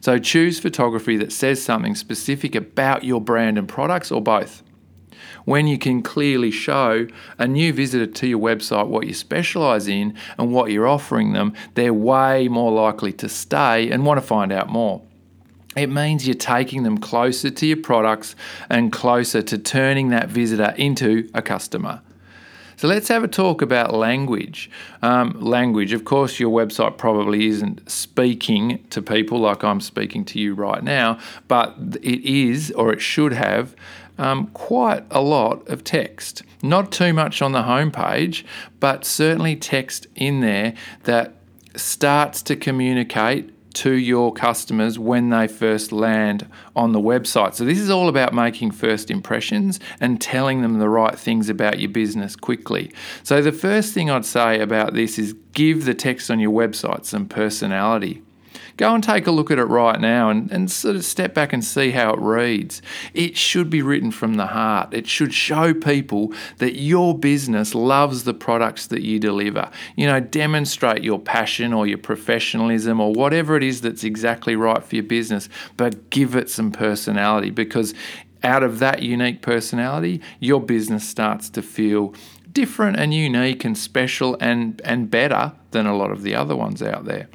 So 0.00 0.18
choose 0.18 0.60
photography 0.60 1.16
that 1.16 1.32
says 1.32 1.62
something 1.62 1.94
specific 1.94 2.54
about 2.54 3.04
your 3.04 3.20
brand 3.20 3.58
and 3.58 3.68
products, 3.68 4.10
or 4.10 4.22
both 4.22 4.62
when 5.48 5.66
you 5.66 5.78
can 5.78 6.02
clearly 6.02 6.50
show 6.50 7.06
a 7.38 7.48
new 7.48 7.72
visitor 7.72 8.06
to 8.06 8.26
your 8.26 8.38
website 8.38 8.86
what 8.86 9.06
you 9.06 9.14
specialize 9.14 9.88
in 9.88 10.14
and 10.36 10.52
what 10.52 10.70
you're 10.70 10.86
offering 10.86 11.32
them, 11.32 11.54
they're 11.72 11.94
way 11.94 12.48
more 12.48 12.70
likely 12.70 13.14
to 13.14 13.30
stay 13.30 13.90
and 13.90 14.04
want 14.04 14.20
to 14.20 14.26
find 14.26 14.52
out 14.52 14.68
more. 14.68 15.00
It 15.74 15.86
means 15.86 16.26
you're 16.26 16.34
taking 16.34 16.82
them 16.82 16.98
closer 16.98 17.48
to 17.48 17.66
your 17.66 17.78
products 17.78 18.36
and 18.68 18.92
closer 18.92 19.40
to 19.40 19.56
turning 19.56 20.10
that 20.10 20.28
visitor 20.28 20.74
into 20.76 21.30
a 21.32 21.40
customer. 21.40 22.02
So 22.76 22.86
let's 22.86 23.08
have 23.08 23.24
a 23.24 23.28
talk 23.28 23.62
about 23.62 23.94
language. 23.94 24.70
Um, 25.02 25.40
language, 25.40 25.92
of 25.94 26.04
course, 26.04 26.38
your 26.38 26.50
website 26.50 26.98
probably 26.98 27.46
isn't 27.46 27.90
speaking 27.90 28.84
to 28.90 29.00
people 29.00 29.40
like 29.40 29.64
I'm 29.64 29.80
speaking 29.80 30.24
to 30.26 30.38
you 30.38 30.54
right 30.54 30.84
now, 30.84 31.18
but 31.48 31.74
it 32.02 32.20
is, 32.24 32.70
or 32.72 32.92
it 32.92 33.00
should 33.00 33.32
have, 33.32 33.74
um, 34.18 34.48
quite 34.48 35.04
a 35.10 35.20
lot 35.20 35.66
of 35.68 35.84
text. 35.84 36.42
Not 36.62 36.92
too 36.92 37.12
much 37.12 37.40
on 37.40 37.52
the 37.52 37.62
homepage, 37.62 38.44
but 38.80 39.04
certainly 39.04 39.56
text 39.56 40.06
in 40.14 40.40
there 40.40 40.74
that 41.04 41.34
starts 41.76 42.42
to 42.42 42.56
communicate 42.56 43.54
to 43.74 43.92
your 43.92 44.32
customers 44.32 44.98
when 44.98 45.30
they 45.30 45.46
first 45.46 45.92
land 45.92 46.48
on 46.74 46.92
the 46.92 47.00
website. 47.00 47.54
So, 47.54 47.64
this 47.64 47.78
is 47.78 47.90
all 47.90 48.08
about 48.08 48.34
making 48.34 48.72
first 48.72 49.10
impressions 49.10 49.78
and 50.00 50.20
telling 50.20 50.62
them 50.62 50.78
the 50.78 50.88
right 50.88 51.16
things 51.16 51.48
about 51.48 51.78
your 51.78 51.90
business 51.90 52.34
quickly. 52.34 52.92
So, 53.22 53.40
the 53.40 53.52
first 53.52 53.94
thing 53.94 54.10
I'd 54.10 54.24
say 54.24 54.60
about 54.60 54.94
this 54.94 55.18
is 55.18 55.34
give 55.52 55.84
the 55.84 55.94
text 55.94 56.30
on 56.30 56.40
your 56.40 56.50
website 56.50 57.04
some 57.04 57.26
personality. 57.26 58.22
Go 58.78 58.94
and 58.94 59.02
take 59.02 59.26
a 59.26 59.32
look 59.32 59.50
at 59.50 59.58
it 59.58 59.64
right 59.64 60.00
now 60.00 60.30
and, 60.30 60.50
and 60.52 60.70
sort 60.70 60.94
of 60.94 61.04
step 61.04 61.34
back 61.34 61.52
and 61.52 61.64
see 61.64 61.90
how 61.90 62.14
it 62.14 62.20
reads. 62.20 62.80
It 63.12 63.36
should 63.36 63.68
be 63.68 63.82
written 63.82 64.12
from 64.12 64.34
the 64.34 64.46
heart. 64.46 64.94
It 64.94 65.08
should 65.08 65.34
show 65.34 65.74
people 65.74 66.32
that 66.58 66.76
your 66.76 67.18
business 67.18 67.74
loves 67.74 68.22
the 68.22 68.34
products 68.34 68.86
that 68.86 69.02
you 69.02 69.18
deliver. 69.18 69.68
You 69.96 70.06
know, 70.06 70.20
demonstrate 70.20 71.02
your 71.02 71.18
passion 71.18 71.72
or 71.72 71.88
your 71.88 71.98
professionalism 71.98 73.00
or 73.00 73.12
whatever 73.12 73.56
it 73.56 73.64
is 73.64 73.80
that's 73.80 74.04
exactly 74.04 74.54
right 74.54 74.82
for 74.82 74.94
your 74.94 75.04
business, 75.04 75.48
but 75.76 76.08
give 76.10 76.36
it 76.36 76.48
some 76.48 76.70
personality 76.70 77.50
because 77.50 77.94
out 78.44 78.62
of 78.62 78.78
that 78.78 79.02
unique 79.02 79.42
personality, 79.42 80.20
your 80.38 80.60
business 80.60 81.06
starts 81.06 81.50
to 81.50 81.62
feel 81.62 82.14
different 82.52 82.96
and 82.96 83.12
unique 83.12 83.64
and 83.64 83.76
special 83.76 84.36
and, 84.40 84.80
and 84.84 85.10
better 85.10 85.50
than 85.72 85.86
a 85.86 85.96
lot 85.96 86.12
of 86.12 86.22
the 86.22 86.36
other 86.36 86.54
ones 86.54 86.80
out 86.80 87.06
there. 87.06 87.28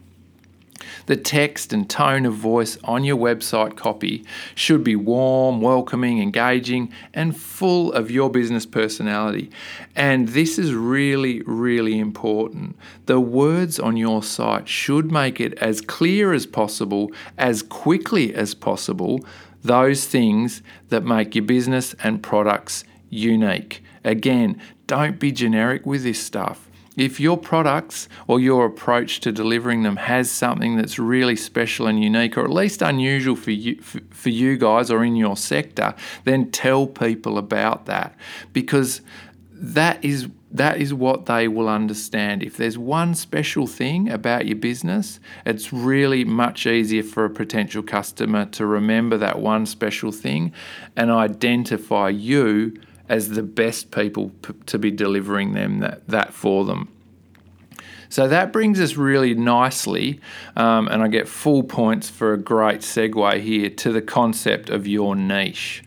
The 1.06 1.18
text 1.18 1.74
and 1.74 1.90
tone 1.90 2.26
of 2.26 2.34
voice 2.34 2.78
on 2.84 3.04
your 3.04 3.18
website 3.18 3.76
copy 3.76 4.26
should 4.56 4.84
be 4.84 4.96
warm, 4.96 5.62
welcoming, 5.62 6.22
engaging, 6.22 6.92
and 7.14 7.36
full 7.36 7.92
of 7.94 8.12
your 8.12 8.30
business 8.30 8.66
personality. 8.66 9.50
And 9.96 10.30
this 10.30 10.58
is 10.58 10.74
really, 10.74 11.42
really 11.44 12.00
important. 12.00 12.76
The 13.06 13.20
words 13.20 13.80
on 13.80 13.98
your 13.98 14.24
site 14.24 14.68
should 14.68 15.12
make 15.12 15.40
it 15.40 15.54
as 15.56 15.82
clear 15.82 16.34
as 16.34 16.46
possible, 16.46 17.12
as 17.38 17.62
quickly 17.62 18.34
as 18.34 18.54
possible, 18.54 19.26
those 19.64 20.06
things 20.06 20.62
that 20.90 21.04
make 21.04 21.36
your 21.36 21.46
business 21.46 21.96
and 22.04 22.22
products 22.22 22.84
unique. 23.10 23.84
Again, 24.04 24.62
don't 24.88 25.20
be 25.20 25.32
generic 25.32 25.86
with 25.86 26.04
this 26.04 26.22
stuff. 26.22 26.70
If 26.96 27.20
your 27.20 27.38
products 27.38 28.08
or 28.28 28.40
your 28.40 28.66
approach 28.66 29.20
to 29.22 29.32
delivering 29.32 29.84
them 29.84 29.96
has 29.96 30.30
something 30.30 30.78
that's 30.78 31.00
really 31.00 31.36
special 31.36 31.88
and 31.88 32.04
unique, 32.04 32.38
or 32.38 32.44
at 32.44 32.52
least 32.52 32.82
unusual 32.82 33.36
for 33.36 33.52
you, 33.52 33.82
for 33.82 34.30
you 34.30 34.58
guys 34.58 34.92
or 34.92 35.04
in 35.04 35.16
your 35.16 35.36
sector, 35.36 35.96
then 36.24 36.52
tell 36.52 36.86
people 36.86 37.38
about 37.38 37.88
that 37.88 38.16
because 38.52 39.02
that 39.52 40.04
is 40.04 40.28
that 40.54 40.80
is 40.80 40.94
what 40.94 41.26
they 41.26 41.48
will 41.48 41.68
understand. 41.68 42.44
If 42.44 42.58
there's 42.58 42.78
one 42.78 43.16
special 43.16 43.66
thing 43.66 44.08
about 44.10 44.46
your 44.46 44.56
business, 44.56 45.20
it's 45.48 45.74
really 45.74 46.24
much 46.24 46.68
easier 46.68 47.02
for 47.02 47.26
a 47.26 47.30
potential 47.30 47.82
customer 47.82 48.46
to 48.52 48.66
remember 48.68 49.18
that 49.18 49.40
one 49.40 49.66
special 49.66 50.12
thing 50.12 50.54
and 50.96 51.10
identify 51.10 52.10
you 52.10 52.80
as 53.10 53.30
the 53.30 53.44
best 53.44 53.92
people 53.92 54.32
p- 54.42 54.54
to 54.66 54.80
be 54.80 54.92
delivering 54.92 55.54
them 55.54 55.80
that, 55.80 56.08
that 56.08 56.34
for 56.34 56.66
them. 56.66 56.90
So 58.10 58.28
that 58.28 58.54
brings 58.54 58.80
us 58.80 58.96
really 58.96 59.34
nicely, 59.34 60.20
um, 60.56 60.88
and 60.88 61.02
I 61.02 61.08
get 61.08 61.28
full 61.28 61.64
points 61.64 62.10
for 62.10 62.34
a 62.34 62.38
great 62.38 62.82
segue 62.82 63.42
here 63.42 63.72
to 63.72 63.92
the 63.92 64.04
concept 64.04 64.70
of 64.70 64.86
your 64.86 65.16
niche. 65.16 65.84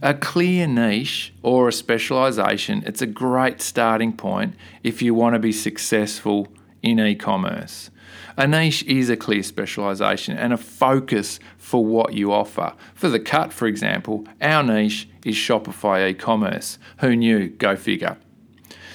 A 0.00 0.14
clear 0.14 0.68
niche 0.68 1.32
or 1.42 1.66
a 1.66 1.72
specialization, 1.72 2.84
it's 2.86 3.02
a 3.02 3.06
great 3.06 3.60
starting 3.60 4.12
point 4.12 4.54
if 4.84 5.02
you 5.02 5.14
want 5.14 5.34
to 5.34 5.40
be 5.40 5.50
successful 5.50 6.46
in 6.82 7.00
e 7.00 7.16
commerce. 7.16 7.90
A 8.36 8.48
niche 8.48 8.82
is 8.84 9.10
a 9.10 9.16
clear 9.16 9.44
specialization 9.44 10.36
and 10.36 10.52
a 10.52 10.56
focus 10.56 11.38
for 11.56 11.84
what 11.84 12.14
you 12.14 12.32
offer. 12.32 12.74
For 12.94 13.08
the 13.08 13.20
cut, 13.20 13.52
for 13.52 13.66
example, 13.66 14.26
our 14.40 14.62
niche 14.62 15.08
is 15.24 15.36
Shopify 15.36 16.10
e 16.10 16.14
commerce. 16.14 16.78
Who 16.98 17.14
knew? 17.14 17.48
Go 17.48 17.76
figure. 17.76 18.16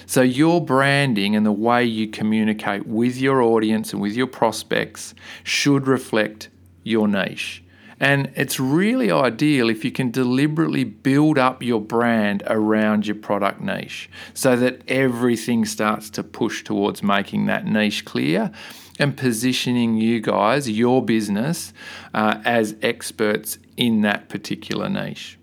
So, 0.05 0.21
your 0.21 0.63
branding 0.65 1.35
and 1.35 1.45
the 1.45 1.51
way 1.51 1.85
you 1.85 2.07
communicate 2.07 2.85
with 2.87 3.17
your 3.17 3.41
audience 3.41 3.93
and 3.93 4.01
with 4.01 4.13
your 4.13 4.27
prospects 4.27 5.13
should 5.43 5.87
reflect 5.87 6.49
your 6.83 7.07
niche. 7.07 7.63
And 7.99 8.31
it's 8.35 8.59
really 8.59 9.11
ideal 9.11 9.69
if 9.69 9.83
you 9.83 9.91
can 9.91 10.09
deliberately 10.09 10.83
build 10.83 11.37
up 11.37 11.61
your 11.61 11.81
brand 11.81 12.43
around 12.47 13.05
your 13.05 13.17
product 13.17 13.61
niche 13.61 14.09
so 14.33 14.55
that 14.55 14.81
everything 14.87 15.65
starts 15.65 16.09
to 16.11 16.23
push 16.23 16.63
towards 16.63 17.03
making 17.03 17.45
that 17.47 17.65
niche 17.65 18.05
clear 18.05 18.51
and 18.99 19.15
positioning 19.17 19.95
you 19.95 20.19
guys, 20.19 20.69
your 20.69 21.03
business, 21.03 21.73
uh, 22.13 22.41
as 22.45 22.75
experts 22.81 23.57
in 23.77 24.01
that 24.01 24.29
particular 24.29 24.89
niche. 24.89 25.39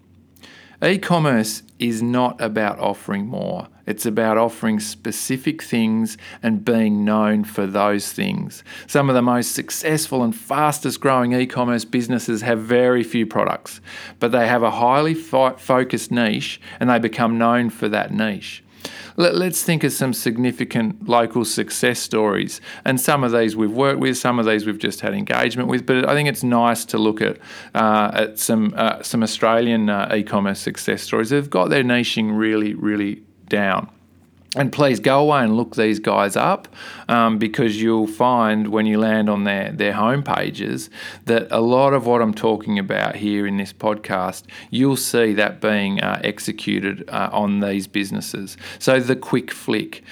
E 0.84 0.98
commerce 0.98 1.62
is 1.78 2.02
not 2.02 2.38
about 2.40 2.78
offering 2.78 3.26
more, 3.26 3.68
It's 3.86 4.04
about 4.04 4.36
offering 4.36 4.80
specific 4.80 5.62
things 5.62 6.18
and 6.42 6.64
being 6.64 7.04
known 7.04 7.44
for 7.44 7.66
those 7.66 8.12
things. 8.12 8.64
Some 8.88 9.08
of 9.08 9.14
the 9.14 9.22
most 9.22 9.52
successful 9.52 10.24
and 10.24 10.34
fastest 10.34 11.00
growing 11.00 11.32
e 11.32 11.46
commerce 11.46 11.84
businesses 11.84 12.42
have 12.42 12.60
very 12.60 13.04
few 13.04 13.26
products, 13.26 13.80
but 14.18 14.32
they 14.32 14.48
have 14.48 14.64
a 14.64 14.72
highly 14.72 15.14
fo- 15.14 15.56
focused 15.56 16.10
niche 16.10 16.60
and 16.80 16.90
they 16.90 16.98
become 16.98 17.38
known 17.38 17.70
for 17.70 17.88
that 17.88 18.12
niche. 18.12 18.64
Let, 19.16 19.34
us 19.34 19.62
think 19.62 19.82
of 19.84 19.92
some 19.92 20.12
significant 20.12 21.08
local 21.08 21.44
success 21.44 21.98
stories. 21.98 22.60
And 22.84 23.00
some 23.00 23.24
of 23.24 23.32
these 23.32 23.56
we've 23.56 23.70
worked 23.70 24.00
with, 24.00 24.18
some 24.18 24.38
of 24.38 24.46
these 24.46 24.66
we've 24.66 24.78
just 24.78 25.00
had 25.00 25.14
engagement 25.14 25.68
with. 25.68 25.86
But 25.86 26.08
I 26.08 26.14
think 26.14 26.28
it's 26.28 26.42
nice 26.42 26.84
to 26.86 26.98
look 26.98 27.22
at, 27.22 27.38
uh, 27.74 28.10
at 28.12 28.38
some, 28.38 28.74
uh, 28.76 29.02
some 29.02 29.22
Australian 29.22 29.88
uh, 29.88 30.14
e 30.14 30.22
commerce 30.22 30.60
success 30.60 31.02
stories. 31.02 31.30
They've 31.30 31.48
got 31.48 31.70
their 31.70 31.82
niching 31.82 32.36
really, 32.36 32.74
really 32.74 33.22
down 33.48 33.90
and 34.56 34.72
please 34.72 35.00
go 35.00 35.20
away 35.20 35.44
and 35.44 35.56
look 35.56 35.76
these 35.76 35.98
guys 35.98 36.34
up 36.34 36.66
um, 37.08 37.38
because 37.38 37.80
you'll 37.80 38.06
find 38.06 38.68
when 38.68 38.86
you 38.86 38.98
land 38.98 39.28
on 39.28 39.44
their, 39.44 39.70
their 39.70 39.92
home 39.92 40.22
pages 40.22 40.88
that 41.26 41.46
a 41.50 41.60
lot 41.60 41.92
of 41.92 42.06
what 42.06 42.22
I'm 42.22 42.34
talking 42.34 42.78
about 42.78 43.16
here 43.16 43.46
in 43.46 43.58
this 43.58 43.72
podcast, 43.72 44.44
you'll 44.70 44.96
see 44.96 45.34
that 45.34 45.60
being 45.60 46.00
uh, 46.00 46.20
executed 46.24 47.08
uh, 47.08 47.28
on 47.32 47.60
these 47.60 47.86
businesses. 47.86 48.56
So, 48.78 48.98
the 48.98 49.16
quick 49.16 49.52
flick. 49.52 50.02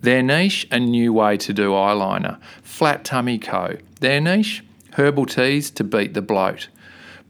Their 0.00 0.22
niche, 0.22 0.66
a 0.70 0.80
new 0.80 1.12
way 1.12 1.36
to 1.36 1.52
do 1.52 1.72
eyeliner. 1.72 2.40
Flat 2.62 3.04
Tummy 3.04 3.38
Co. 3.38 3.76
Their 4.00 4.18
niche, 4.18 4.64
herbal 4.94 5.26
teas 5.26 5.70
to 5.72 5.84
beat 5.84 6.14
the 6.14 6.22
bloat. 6.22 6.68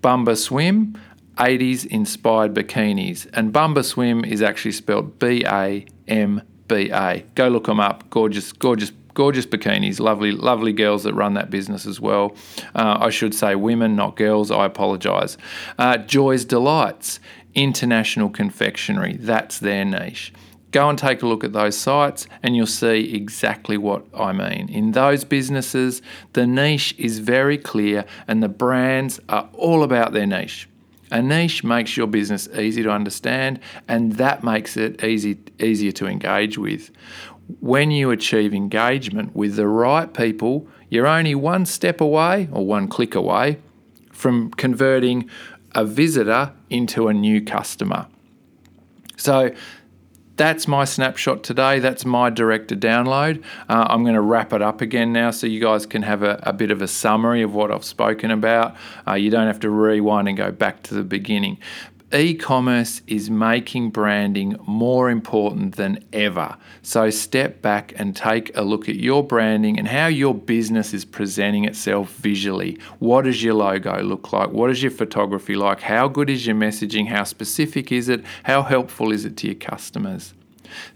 Bumba 0.02 0.36
Swim, 0.36 0.96
80s 1.36 1.84
inspired 1.86 2.54
bikinis. 2.54 3.28
And 3.32 3.52
Bumba 3.52 3.84
Swim 3.84 4.24
is 4.24 4.40
actually 4.40 4.72
spelled 4.72 5.18
B 5.18 5.44
A 5.44 5.84
M 6.06 6.42
BA. 6.70 7.24
Go 7.34 7.48
look 7.48 7.64
them 7.64 7.80
up. 7.80 8.08
Gorgeous, 8.10 8.52
gorgeous, 8.52 8.92
gorgeous 9.14 9.44
bikinis. 9.44 9.98
Lovely, 9.98 10.30
lovely 10.30 10.72
girls 10.72 11.02
that 11.02 11.14
run 11.14 11.34
that 11.34 11.50
business 11.50 11.84
as 11.84 12.00
well. 12.00 12.36
Uh, 12.76 12.96
I 13.00 13.10
should 13.10 13.34
say 13.34 13.56
women, 13.56 13.96
not 13.96 14.16
girls. 14.16 14.52
I 14.52 14.66
apologise. 14.66 15.36
Uh, 15.78 15.98
Joy's 15.98 16.44
Delights, 16.44 17.18
international 17.54 18.30
confectionery. 18.30 19.16
That's 19.16 19.58
their 19.58 19.84
niche. 19.84 20.32
Go 20.70 20.88
and 20.88 20.96
take 20.96 21.22
a 21.22 21.26
look 21.26 21.42
at 21.42 21.52
those 21.52 21.76
sites 21.76 22.28
and 22.44 22.54
you'll 22.54 22.66
see 22.66 23.12
exactly 23.12 23.76
what 23.76 24.06
I 24.16 24.32
mean. 24.32 24.68
In 24.68 24.92
those 24.92 25.24
businesses, 25.24 26.00
the 26.34 26.46
niche 26.46 26.94
is 26.96 27.18
very 27.18 27.58
clear 27.58 28.04
and 28.28 28.40
the 28.40 28.48
brands 28.48 29.18
are 29.28 29.48
all 29.54 29.82
about 29.82 30.12
their 30.12 30.26
niche. 30.26 30.68
A 31.11 31.21
niche 31.21 31.64
makes 31.64 31.97
your 31.97 32.07
business 32.07 32.49
easy 32.57 32.83
to 32.83 32.90
understand, 32.90 33.59
and 33.88 34.12
that 34.12 34.45
makes 34.45 34.76
it 34.76 35.02
easy, 35.02 35.38
easier 35.59 35.93
to 35.93 36.07
engage 36.07 36.57
with. 36.57 36.90
When 37.61 37.90
you 37.90 38.11
achieve 38.11 38.55
engagement 38.55 39.35
with 39.35 39.57
the 39.57 39.67
right 39.67 40.12
people, 40.12 40.69
you're 40.88 41.09
only 41.09 41.35
one 41.35 41.67
step 41.67 42.00
away 42.00 42.49
or 42.52 42.64
one 42.64 42.87
click 42.87 43.14
away 43.14 43.59
from 44.12 44.50
converting 44.52 45.29
a 45.75 45.85
visitor 45.85 46.52
into 46.69 47.09
a 47.09 47.14
new 47.14 47.43
customer. 47.43 48.07
So 49.17 49.52
that's 50.40 50.66
my 50.66 50.87
snapshot 50.87 51.44
today. 51.44 51.80
That's 51.80 52.06
my 52.06 52.30
director 52.30 52.75
download. 52.75 53.44
Uh, 53.68 53.85
I'm 53.90 54.04
going 54.04 54.14
to 54.14 54.23
wrap 54.23 54.54
it 54.54 54.62
up 54.62 54.80
again 54.80 55.12
now 55.12 55.32
so 55.32 55.47
you 55.47 55.61
guys 55.61 55.85
can 55.85 56.00
have 56.00 56.23
a, 56.23 56.40
a 56.44 56.54
bit 56.54 56.70
of 56.70 56.80
a 56.80 56.88
summary 56.88 57.42
of 57.42 57.52
what 57.52 57.70
I've 57.70 57.85
spoken 57.85 58.30
about. 58.30 58.75
Uh, 59.06 59.16
you 59.16 59.28
don't 59.28 59.49
have 59.49 59.61
to 59.61 59.68
rewind 59.68 60.28
and 60.28 60.38
go 60.38 60.50
back 60.50 60.82
to 60.85 60.94
the 60.94 61.02
beginning. 61.02 61.59
E 62.12 62.35
commerce 62.35 63.02
is 63.07 63.31
making 63.31 63.90
branding 63.90 64.57
more 64.67 65.11
important 65.11 65.76
than 65.76 66.05
ever. 66.12 66.57
So 66.83 67.09
step 67.09 67.62
back 67.62 67.93
and 67.95 68.17
take 68.17 68.57
a 68.57 68.62
look 68.62 68.88
at 68.88 68.97
your 68.97 69.23
branding 69.23 69.79
and 69.79 69.87
how 69.87 70.09
your 70.09 70.35
business 70.35 70.93
is 70.93 71.05
presenting 71.05 71.67
itself 71.67 72.12
visually. 72.14 72.81
What 72.99 73.26
does 73.26 73.45
your 73.45 73.55
logo 73.55 74.02
look 74.02 74.33
like? 74.33 74.50
What 74.50 74.71
is 74.71 74.83
your 74.83 74.90
photography 74.90 75.55
like? 75.55 75.83
How 75.83 76.09
good 76.09 76.29
is 76.29 76.49
your 76.49 76.57
messaging? 76.57 77.07
How 77.07 77.23
specific 77.23 77.93
is 77.93 78.09
it? 78.09 78.25
How 78.43 78.62
helpful 78.62 79.12
is 79.12 79.25
it 79.25 79.37
to 79.38 79.47
your 79.47 79.55
customers? 79.55 80.35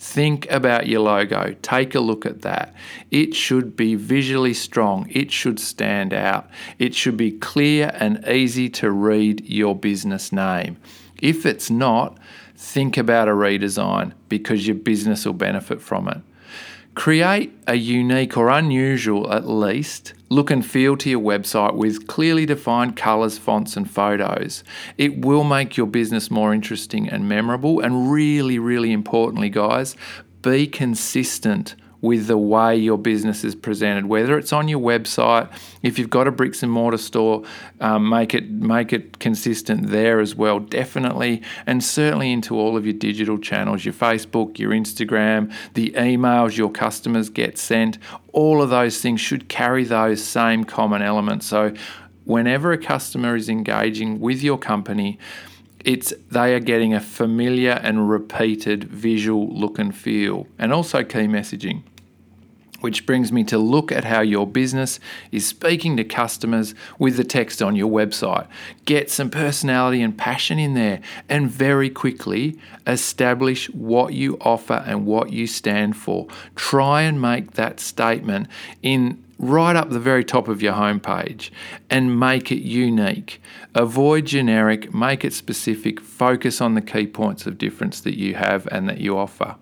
Think 0.00 0.50
about 0.50 0.88
your 0.88 1.00
logo. 1.00 1.54
Take 1.62 1.94
a 1.94 2.00
look 2.00 2.26
at 2.26 2.42
that. 2.42 2.74
It 3.12 3.34
should 3.36 3.76
be 3.76 3.94
visually 3.94 4.54
strong. 4.54 5.06
It 5.10 5.30
should 5.30 5.60
stand 5.60 6.12
out. 6.12 6.48
It 6.80 6.94
should 6.94 7.16
be 7.16 7.30
clear 7.30 7.92
and 7.94 8.26
easy 8.26 8.68
to 8.70 8.90
read 8.90 9.44
your 9.46 9.76
business 9.76 10.32
name. 10.32 10.76
If 11.20 11.46
it's 11.46 11.70
not, 11.70 12.18
think 12.56 12.96
about 12.96 13.28
a 13.28 13.32
redesign 13.32 14.12
because 14.28 14.66
your 14.66 14.76
business 14.76 15.24
will 15.26 15.32
benefit 15.32 15.80
from 15.80 16.08
it. 16.08 16.18
Create 16.94 17.52
a 17.66 17.74
unique 17.74 18.36
or 18.36 18.48
unusual, 18.48 19.32
at 19.32 19.48
least, 19.48 20.14
look 20.28 20.48
and 20.50 20.64
feel 20.64 20.96
to 20.96 21.10
your 21.10 21.20
website 21.20 21.74
with 21.74 22.06
clearly 22.06 22.46
defined 22.46 22.96
colours, 22.96 23.36
fonts, 23.36 23.76
and 23.76 23.90
photos. 23.90 24.62
It 24.96 25.24
will 25.24 25.42
make 25.42 25.76
your 25.76 25.88
business 25.88 26.30
more 26.30 26.54
interesting 26.54 27.08
and 27.08 27.28
memorable. 27.28 27.80
And 27.80 28.12
really, 28.12 28.60
really 28.60 28.92
importantly, 28.92 29.50
guys, 29.50 29.96
be 30.40 30.68
consistent 30.68 31.74
with 32.04 32.26
the 32.26 32.36
way 32.36 32.76
your 32.76 32.98
business 32.98 33.44
is 33.44 33.54
presented, 33.54 34.04
whether 34.04 34.36
it's 34.36 34.52
on 34.52 34.68
your 34.68 34.78
website, 34.78 35.50
if 35.82 35.98
you've 35.98 36.10
got 36.10 36.28
a 36.28 36.30
bricks 36.30 36.62
and 36.62 36.70
mortar 36.70 36.98
store, 36.98 37.42
um, 37.80 38.06
make 38.10 38.34
it 38.34 38.50
make 38.50 38.92
it 38.92 39.18
consistent 39.20 39.86
there 39.86 40.20
as 40.20 40.34
well, 40.34 40.60
definitely, 40.60 41.40
and 41.64 41.82
certainly 41.82 42.30
into 42.30 42.56
all 42.56 42.76
of 42.76 42.84
your 42.84 42.92
digital 42.92 43.38
channels, 43.38 43.86
your 43.86 43.94
Facebook, 43.94 44.58
your 44.58 44.72
Instagram, 44.72 45.50
the 45.72 45.92
emails 45.92 46.58
your 46.58 46.70
customers 46.70 47.30
get 47.30 47.56
sent. 47.56 47.96
All 48.34 48.60
of 48.60 48.68
those 48.68 49.00
things 49.00 49.22
should 49.22 49.48
carry 49.48 49.84
those 49.84 50.22
same 50.22 50.64
common 50.64 51.00
elements. 51.00 51.46
So, 51.46 51.72
whenever 52.26 52.70
a 52.70 52.78
customer 52.78 53.34
is 53.34 53.48
engaging 53.48 54.20
with 54.20 54.42
your 54.42 54.58
company 54.58 55.18
it's 55.86 56.14
they 56.30 56.54
are 56.54 56.60
getting 56.60 56.94
a 56.94 57.00
familiar 57.00 57.72
and 57.82 58.08
repeated 58.08 58.84
visual 58.84 59.46
look 59.48 59.78
and 59.78 59.94
feel 59.94 60.46
and 60.58 60.72
also 60.72 61.04
key 61.04 61.26
messaging 61.26 61.82
which 62.84 63.06
brings 63.06 63.32
me 63.32 63.42
to 63.42 63.56
look 63.56 63.90
at 63.90 64.04
how 64.04 64.20
your 64.20 64.46
business 64.46 65.00
is 65.32 65.48
speaking 65.48 65.96
to 65.96 66.04
customers 66.04 66.74
with 66.98 67.16
the 67.16 67.24
text 67.24 67.62
on 67.62 67.74
your 67.74 67.90
website. 67.90 68.46
Get 68.84 69.10
some 69.10 69.30
personality 69.30 70.02
and 70.02 70.18
passion 70.18 70.58
in 70.58 70.74
there, 70.74 71.00
and 71.26 71.50
very 71.50 71.88
quickly 71.88 72.58
establish 72.86 73.70
what 73.70 74.12
you 74.12 74.36
offer 74.42 74.84
and 74.86 75.06
what 75.06 75.32
you 75.32 75.46
stand 75.46 75.96
for. 75.96 76.26
Try 76.56 77.00
and 77.00 77.22
make 77.22 77.52
that 77.52 77.80
statement 77.80 78.48
in 78.82 79.24
right 79.38 79.76
up 79.76 79.88
the 79.88 79.98
very 79.98 80.22
top 80.22 80.46
of 80.46 80.60
your 80.60 80.74
homepage 80.74 81.48
and 81.88 82.20
make 82.20 82.52
it 82.52 82.60
unique. 82.60 83.40
Avoid 83.74 84.26
generic, 84.26 84.92
make 84.92 85.24
it 85.24 85.32
specific, 85.32 86.00
focus 86.00 86.60
on 86.60 86.74
the 86.74 86.82
key 86.82 87.06
points 87.06 87.46
of 87.46 87.56
difference 87.56 88.02
that 88.02 88.18
you 88.18 88.34
have 88.34 88.68
and 88.70 88.86
that 88.90 88.98
you 88.98 89.16
offer. 89.16 89.56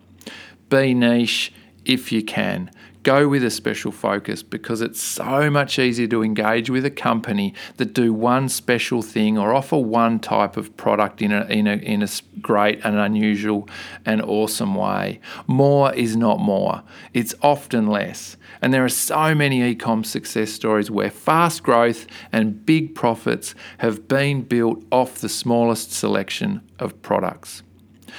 Be 0.68 0.92
niche 0.92 1.52
if 1.84 2.10
you 2.10 2.24
can 2.24 2.68
go 3.02 3.28
with 3.28 3.44
a 3.44 3.50
special 3.50 3.92
focus 3.92 4.42
because 4.42 4.80
it's 4.80 5.02
so 5.02 5.50
much 5.50 5.78
easier 5.78 6.06
to 6.08 6.22
engage 6.22 6.70
with 6.70 6.84
a 6.84 6.90
company 6.90 7.54
that 7.76 7.92
do 7.94 8.12
one 8.12 8.48
special 8.48 9.02
thing 9.02 9.38
or 9.38 9.52
offer 9.52 9.76
one 9.76 10.18
type 10.18 10.56
of 10.56 10.76
product 10.76 11.20
in 11.20 11.32
a, 11.32 11.44
in 11.46 11.66
a, 11.66 11.76
in 11.76 12.02
a 12.02 12.08
great 12.40 12.80
and 12.84 12.96
unusual 12.96 13.68
and 14.04 14.22
awesome 14.22 14.74
way. 14.74 15.20
More 15.46 15.94
is 15.94 16.16
not 16.16 16.38
more, 16.38 16.82
it's 17.12 17.34
often 17.42 17.86
less. 17.86 18.36
And 18.60 18.72
there 18.72 18.84
are 18.84 18.88
so 18.88 19.34
many 19.34 19.62
e 19.62 19.74
com 19.74 20.04
success 20.04 20.50
stories 20.50 20.90
where 20.90 21.10
fast 21.10 21.62
growth 21.62 22.06
and 22.30 22.64
big 22.64 22.94
profits 22.94 23.54
have 23.78 24.06
been 24.06 24.42
built 24.42 24.84
off 24.92 25.18
the 25.18 25.28
smallest 25.28 25.92
selection 25.92 26.62
of 26.78 27.00
products. 27.02 27.62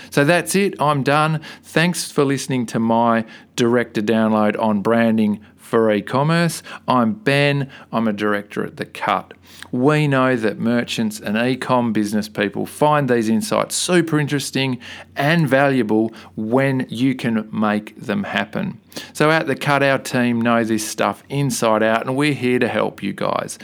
So 0.09 0.23
that's 0.23 0.55
it. 0.55 0.75
I'm 0.79 1.03
done. 1.03 1.41
Thanks 1.63 2.11
for 2.11 2.23
listening 2.25 2.65
to 2.67 2.79
my 2.79 3.25
director 3.55 4.01
download 4.01 4.59
on 4.59 4.81
branding 4.81 5.39
for 5.73 5.91
e 5.91 6.03
commerce. 6.03 6.61
I'm 6.87 7.13
Ben. 7.13 7.67
I'm 7.91 8.07
a 8.07 8.13
director 8.13 8.63
at 8.63 8.77
The 8.77 8.85
Cut. 8.85 9.33
We 9.71 10.07
know 10.07 10.35
that 10.35 10.59
merchants 10.59 11.19
and 11.19 11.35
e 11.35 11.55
com 11.55 11.93
business 11.93 12.29
people 12.29 12.67
find 12.67 13.09
these 13.09 13.27
insights 13.27 13.75
super 13.75 14.19
interesting 14.19 14.79
and 15.15 15.49
valuable 15.49 16.13
when 16.35 16.85
you 16.89 17.15
can 17.15 17.49
make 17.51 17.99
them 17.99 18.23
happen. 18.23 18.79
So, 19.13 19.31
at 19.31 19.47
The 19.47 19.55
Cut, 19.55 19.81
our 19.81 19.97
team 19.97 20.39
know 20.39 20.63
this 20.63 20.87
stuff 20.87 21.23
inside 21.27 21.81
out, 21.81 22.05
and 22.05 22.15
we're 22.15 22.33
here 22.33 22.59
to 22.59 22.67
help 22.67 23.01
you 23.01 23.13
guys. 23.13 23.57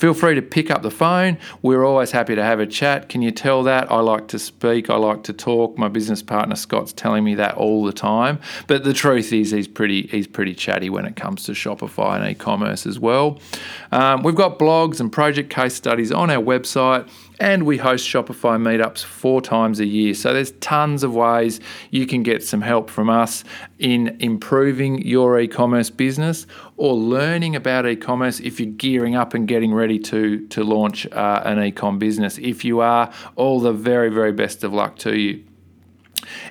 Feel 0.00 0.14
free 0.14 0.34
to 0.34 0.40
pick 0.40 0.70
up 0.70 0.80
the 0.80 0.90
phone. 0.90 1.36
We're 1.60 1.84
always 1.84 2.10
happy 2.10 2.34
to 2.34 2.42
have 2.42 2.58
a 2.58 2.66
chat. 2.66 3.10
Can 3.10 3.20
you 3.20 3.30
tell 3.30 3.62
that? 3.64 3.92
I 3.92 4.00
like 4.00 4.28
to 4.28 4.38
speak, 4.38 4.88
I 4.88 4.96
like 4.96 5.24
to 5.24 5.34
talk. 5.34 5.76
My 5.76 5.88
business 5.88 6.22
partner 6.22 6.56
Scott's 6.56 6.94
telling 6.94 7.22
me 7.22 7.34
that 7.34 7.54
all 7.58 7.84
the 7.84 7.92
time. 7.92 8.40
But 8.66 8.84
the 8.84 8.94
truth 8.94 9.30
is, 9.30 9.50
he's 9.50 9.68
pretty 9.68 10.06
he's 10.06 10.26
pretty 10.26 10.54
chatty 10.54 10.88
when 10.88 11.04
it 11.04 11.16
comes 11.16 11.44
to 11.44 11.52
Shopify 11.52 12.18
and 12.18 12.30
e-commerce 12.30 12.86
as 12.86 12.98
well. 12.98 13.40
Um, 13.92 14.22
we've 14.22 14.34
got 14.34 14.58
blogs 14.58 15.00
and 15.00 15.12
project 15.12 15.50
case 15.50 15.74
studies 15.74 16.10
on 16.10 16.30
our 16.30 16.42
website 16.42 17.06
And 17.40 17.64
we 17.64 17.78
host 17.78 18.06
Shopify 18.06 18.60
meetups 18.60 19.02
four 19.02 19.40
times 19.40 19.80
a 19.80 19.86
year. 19.86 20.12
So 20.12 20.34
there's 20.34 20.52
tons 20.60 21.02
of 21.02 21.14
ways 21.14 21.58
you 21.90 22.06
can 22.06 22.22
get 22.22 22.44
some 22.44 22.60
help 22.60 22.90
from 22.90 23.08
us 23.08 23.44
in 23.78 24.14
improving 24.20 25.00
your 25.06 25.40
e 25.40 25.48
commerce 25.48 25.88
business 25.88 26.46
or 26.76 26.92
learning 26.94 27.56
about 27.56 27.86
e 27.86 27.96
commerce 27.96 28.40
if 28.40 28.60
you're 28.60 28.70
gearing 28.70 29.16
up 29.16 29.32
and 29.32 29.48
getting 29.48 29.72
ready 29.72 29.98
to, 30.00 30.46
to 30.48 30.62
launch 30.62 31.06
uh, 31.12 31.42
an 31.46 31.62
e 31.64 31.72
com 31.72 31.98
business. 31.98 32.36
If 32.36 32.62
you 32.62 32.80
are, 32.80 33.10
all 33.36 33.58
the 33.58 33.72
very, 33.72 34.10
very 34.10 34.32
best 34.32 34.62
of 34.62 34.74
luck 34.74 34.98
to 34.98 35.18
you. 35.18 35.42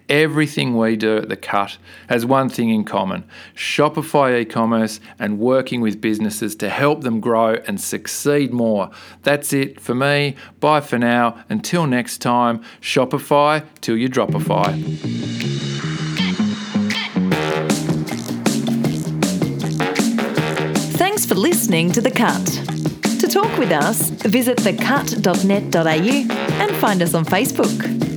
Everything 0.08 0.78
we 0.78 0.96
do 0.96 1.18
at 1.18 1.30
The 1.30 1.36
Cut 1.36 1.78
has 2.08 2.26
one 2.26 2.50
thing 2.50 2.70
in 2.70 2.84
common 2.84 3.24
Shopify 3.56 4.39
e 4.39 4.46
commerce 4.46 5.00
and 5.18 5.39
working 5.39 5.82
with 5.82 6.02
businesses 6.02 6.56
to 6.58 6.70
help 6.70 7.02
them 7.02 7.20
grow 7.20 7.56
and 7.68 7.80
succeed 7.80 8.54
more. 8.54 8.89
That's 9.24 9.54
it 9.54 9.80
for 9.80 9.96
me. 9.96 10.36
Bye 10.60 10.82
for 10.82 10.98
now. 10.98 11.44
Until 11.50 11.88
next 11.88 12.20
time, 12.20 12.62
Shopify 12.82 13.65
till 13.82 13.98
you 13.98 14.10
dropify. 14.10 14.74
Thanks 20.98 21.26
for 21.26 21.36
listening 21.36 21.92
to 21.92 22.02
The 22.02 22.12
Cut. 22.12 22.46
To 23.20 23.28
talk 23.28 23.58
with 23.58 23.72
us, 23.72 24.10
visit 24.10 24.58
thecut.net.au 24.60 26.36
and 26.63 26.76
find 26.78 27.02
us 27.02 27.13
on 27.13 27.26
Facebook. 27.26 28.09